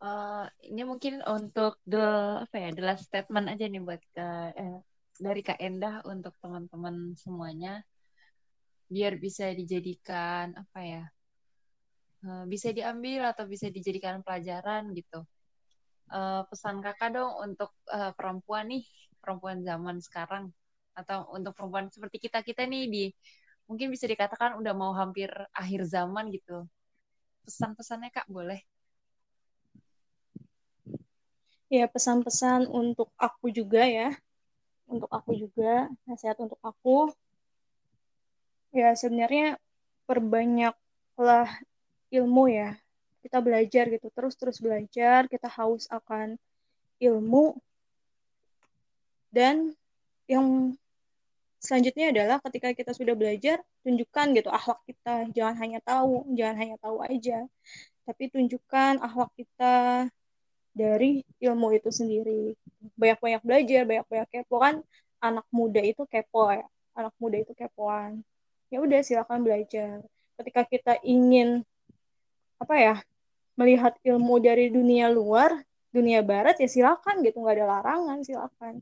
uh, 0.00 0.44
ini 0.64 0.82
mungkin 0.84 1.20
untuk 1.24 1.78
the 1.84 2.00
apa 2.44 2.56
ya 2.56 2.68
the 2.72 2.82
last 2.84 3.06
statement 3.06 3.46
aja 3.52 3.68
nih 3.68 3.82
buat 3.84 4.00
ke 4.12 4.28
eh, 4.56 4.78
dari 5.20 5.40
Kak 5.44 5.60
Endah 5.60 6.00
untuk 6.08 6.34
teman-teman 6.40 7.14
semuanya. 7.16 7.84
Biar 8.90 9.20
bisa 9.22 9.46
dijadikan 9.54 10.50
apa 10.56 10.80
ya 10.82 11.04
uh, 12.26 12.44
bisa 12.48 12.74
diambil 12.74 13.30
atau 13.30 13.46
bisa 13.46 13.70
dijadikan 13.70 14.24
pelajaran 14.24 14.90
gitu. 14.96 15.22
Uh, 16.10 16.42
pesan 16.50 16.82
kakak 16.82 17.14
dong 17.14 17.30
untuk 17.38 17.70
uh, 17.86 18.10
perempuan 18.18 18.66
nih 18.66 18.82
perempuan 19.22 19.62
zaman 19.62 20.02
sekarang. 20.02 20.50
Atau 20.96 21.30
untuk 21.30 21.54
perempuan 21.54 21.86
seperti 21.86 22.18
kita 22.18 22.42
kita 22.42 22.66
nih 22.66 22.84
di 22.90 23.04
mungkin 23.70 23.94
bisa 23.94 24.10
dikatakan 24.10 24.58
udah 24.58 24.74
mau 24.74 24.90
hampir 24.90 25.30
akhir 25.54 25.86
zaman 25.86 26.34
gitu. 26.34 26.66
Pesan-pesannya 27.46 28.10
kak 28.10 28.26
boleh 28.26 28.58
ya 31.70 31.86
pesan-pesan 31.86 32.66
untuk 32.66 33.14
aku 33.14 33.48
juga 33.54 33.86
ya. 33.86 34.10
Untuk 34.90 35.06
aku 35.06 35.38
juga 35.38 35.86
nasihat 36.02 36.34
untuk 36.42 36.58
aku. 36.66 37.14
Ya 38.74 38.90
sebenarnya 38.98 39.54
perbanyaklah 40.04 41.46
ilmu 42.10 42.50
ya. 42.50 42.74
Kita 43.22 43.38
belajar 43.38 43.86
gitu 43.86 44.10
terus 44.10 44.34
terus 44.34 44.58
belajar 44.58 45.30
kita 45.30 45.46
haus 45.46 45.86
akan 45.86 46.34
ilmu. 46.98 47.54
Dan 49.30 49.78
yang 50.26 50.74
selanjutnya 51.62 52.10
adalah 52.10 52.42
ketika 52.50 52.74
kita 52.74 52.90
sudah 52.90 53.14
belajar 53.14 53.62
tunjukkan 53.86 54.26
gitu 54.34 54.50
akhlak 54.50 54.82
kita. 54.90 55.30
Jangan 55.30 55.54
hanya 55.62 55.78
tahu 55.86 56.26
jangan 56.34 56.56
hanya 56.58 56.76
tahu 56.82 56.98
aja. 57.06 57.46
Tapi 58.02 58.26
tunjukkan 58.26 58.98
akhlak 58.98 59.30
kita 59.38 60.10
dari 60.74 61.22
ilmu 61.42 61.74
itu 61.74 61.90
sendiri. 61.90 62.54
Banyak-banyak 62.96 63.42
belajar 63.42 63.82
banyak-banyak 63.86 64.28
kepo 64.30 64.56
kan. 64.62 64.76
Anak 65.20 65.46
muda 65.52 65.80
itu 65.84 66.02
kepo 66.08 66.48
ya. 66.50 66.66
Anak 66.96 67.14
muda 67.20 67.36
itu 67.42 67.52
kepoan. 67.52 68.24
Ya 68.72 68.78
udah 68.80 69.00
silakan 69.02 69.42
belajar. 69.44 70.00
Ketika 70.40 70.62
kita 70.64 70.92
ingin 71.04 71.66
apa 72.60 72.74
ya 72.76 72.94
melihat 73.56 73.96
ilmu 74.04 74.40
dari 74.40 74.68
dunia 74.72 75.08
luar 75.12 75.52
dunia 75.92 76.22
barat 76.24 76.56
ya 76.62 76.68
silakan 76.70 77.20
gitu. 77.26 77.42
Nggak 77.42 77.54
ada 77.60 77.66
larangan 77.66 78.18
silakan. 78.24 78.74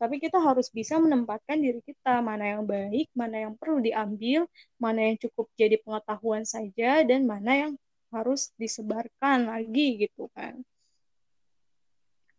Tapi 0.00 0.18
kita 0.18 0.42
harus 0.42 0.66
bisa 0.72 0.98
menempatkan 0.98 1.58
diri 1.60 1.78
kita. 1.84 2.22
Mana 2.24 2.56
yang 2.56 2.64
baik 2.64 3.12
mana 3.12 3.50
yang 3.50 3.54
perlu 3.58 3.82
diambil 3.82 4.48
mana 4.80 5.12
yang 5.12 5.16
cukup 5.20 5.46
jadi 5.58 5.76
pengetahuan 5.82 6.46
saja 6.46 7.02
dan 7.04 7.26
mana 7.28 7.52
yang 7.68 7.72
harus 8.12 8.52
disebarkan 8.60 9.48
lagi 9.48 10.04
gitu 10.04 10.28
kan 10.36 10.60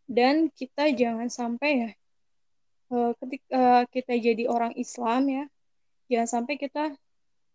dan 0.07 0.51
kita 0.53 0.91
jangan 0.93 1.27
sampai 1.31 1.71
ya 1.73 1.89
eh, 2.93 3.11
ketika 3.23 3.87
kita 3.89 4.13
jadi 4.19 4.43
orang 4.47 4.73
Islam 4.75 5.21
ya 5.29 5.43
jangan 6.11 6.29
sampai 6.29 6.55
kita 6.59 6.93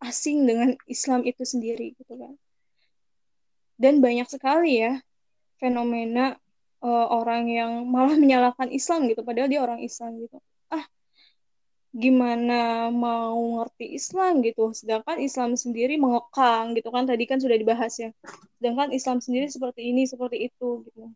asing 0.02 0.46
dengan 0.46 0.78
Islam 0.86 1.26
itu 1.26 1.42
sendiri 1.42 1.94
gitu 1.98 2.14
kan. 2.14 2.34
Dan 3.78 4.02
banyak 4.02 4.26
sekali 4.26 4.82
ya 4.82 4.98
fenomena 5.62 6.38
uh, 6.82 7.06
orang 7.10 7.50
yang 7.50 7.86
malah 7.86 8.14
menyalahkan 8.22 8.70
Islam 8.70 9.10
gitu 9.10 9.22
padahal 9.26 9.50
dia 9.50 9.62
orang 9.62 9.82
Islam 9.82 10.18
gitu. 10.22 10.38
Ah 10.70 10.86
gimana 11.94 12.90
mau 12.94 13.38
ngerti 13.58 13.94
Islam 13.98 14.42
gitu? 14.46 14.70
Sedangkan 14.74 15.18
Islam 15.18 15.58
sendiri 15.58 15.98
mengekang 15.98 16.74
gitu 16.78 16.90
kan 16.94 17.06
tadi 17.06 17.24
kan 17.26 17.38
sudah 17.42 17.58
dibahas 17.58 17.94
ya. 17.98 18.10
Sedangkan 18.58 18.94
Islam 18.94 19.18
sendiri 19.22 19.46
seperti 19.50 19.90
ini 19.90 20.06
seperti 20.06 20.50
itu 20.50 20.86
gitu 20.90 21.10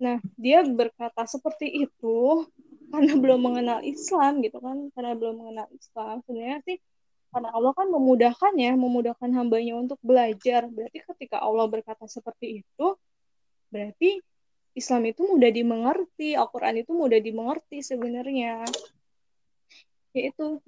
nah 0.00 0.16
dia 0.40 0.64
berkata 0.64 1.28
seperti 1.28 1.84
itu 1.84 2.48
karena 2.88 3.12
belum 3.20 3.40
mengenal 3.44 3.84
Islam 3.84 4.40
gitu 4.40 4.58
kan 4.58 4.88
karena 4.96 5.12
belum 5.12 5.44
mengenal 5.44 5.68
Islam 5.76 6.24
sebenarnya 6.24 6.58
sih 6.64 6.78
karena 7.30 7.50
Allah 7.54 7.72
kan 7.78 7.86
memudahkan 7.86 8.52
ya, 8.58 8.74
memudahkan 8.74 9.30
hambanya 9.30 9.78
untuk 9.78 10.02
belajar. 10.02 10.66
Berarti 10.66 10.98
ketika 11.14 11.38
Allah 11.38 11.66
berkata 11.70 12.10
seperti 12.10 12.66
itu, 12.66 12.86
berarti 13.70 14.18
Islam 14.74 15.06
itu 15.06 15.22
mudah 15.26 15.50
dimengerti, 15.54 16.34
Al-Quran 16.34 16.82
itu 16.82 16.90
mudah 16.90 17.22
dimengerti 17.22 17.86
sebenarnya. 17.86 18.66
Yaitu 20.10 20.58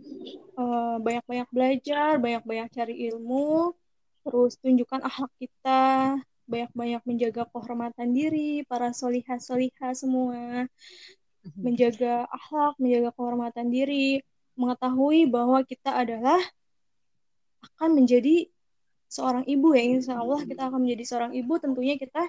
eh, 0.54 0.96
banyak-banyak 1.02 1.48
belajar, 1.50 2.22
banyak-banyak 2.22 2.68
cari 2.70 2.94
ilmu, 3.10 3.74
terus 4.22 4.54
tunjukkan 4.62 5.02
akhlak 5.02 5.32
kita, 5.42 6.14
banyak-banyak 6.46 7.02
menjaga 7.06 7.42
kehormatan 7.50 8.12
diri, 8.12 8.66
para 8.66 8.90
solihah-solihah 8.90 9.92
semua, 9.94 10.66
mhm. 11.46 11.60
menjaga 11.60 12.26
akhlak, 12.28 12.74
menjaga 12.78 13.10
kehormatan 13.14 13.66
diri, 13.70 14.20
mengetahui 14.58 15.30
bahwa 15.30 15.62
kita 15.64 15.94
adalah 15.94 16.38
akan 17.62 18.02
menjadi 18.02 18.50
seorang 19.06 19.44
ibu 19.46 19.76
ya. 19.76 19.82
Insya 19.84 20.14
Allah 20.18 20.40
kita 20.42 20.68
akan 20.68 20.82
menjadi 20.82 21.04
seorang 21.06 21.32
ibu. 21.36 21.54
Tentunya 21.62 21.94
kita 21.96 22.26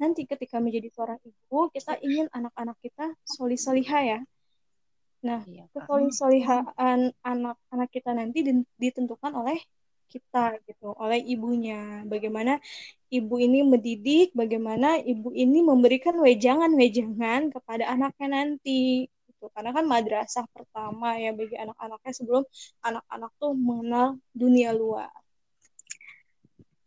nanti 0.00 0.26
ketika 0.26 0.58
menjadi 0.58 0.90
seorang 0.90 1.20
ibu 1.22 1.70
kita 1.70 1.94
ingin 2.02 2.26
anak-anak 2.32 2.74
kita 2.82 3.14
soli 3.22 3.54
soliha 3.54 4.00
ya. 4.02 4.18
Nah 5.22 5.46
iya, 5.46 5.70
kesolisolihaan 5.70 7.14
anak-anak 7.22 7.88
kita 7.94 8.10
nanti 8.10 8.42
ditentukan 8.74 9.30
oleh 9.38 9.62
kita 10.14 10.38
gitu 10.68 10.86
oleh 11.02 11.18
ibunya. 11.32 12.04
Bagaimana 12.12 12.52
ibu 13.16 13.34
ini 13.44 13.58
mendidik 13.72 14.26
bagaimana 14.40 14.86
ibu 15.10 15.28
ini 15.42 15.58
memberikan 15.70 16.16
wejangan-wejangan 16.26 17.40
kepada 17.54 17.84
anaknya 17.92 18.26
nanti 18.36 19.08
gitu. 19.28 19.44
Karena 19.54 19.70
kan 19.76 19.84
madrasah 19.94 20.44
pertama 20.56 21.06
ya 21.22 21.30
bagi 21.38 21.56
anak-anaknya 21.64 22.12
sebelum 22.18 22.42
anak-anak 22.88 23.30
tuh 23.40 23.52
mengenal 23.68 24.06
dunia 24.40 24.70
luar 24.80 25.21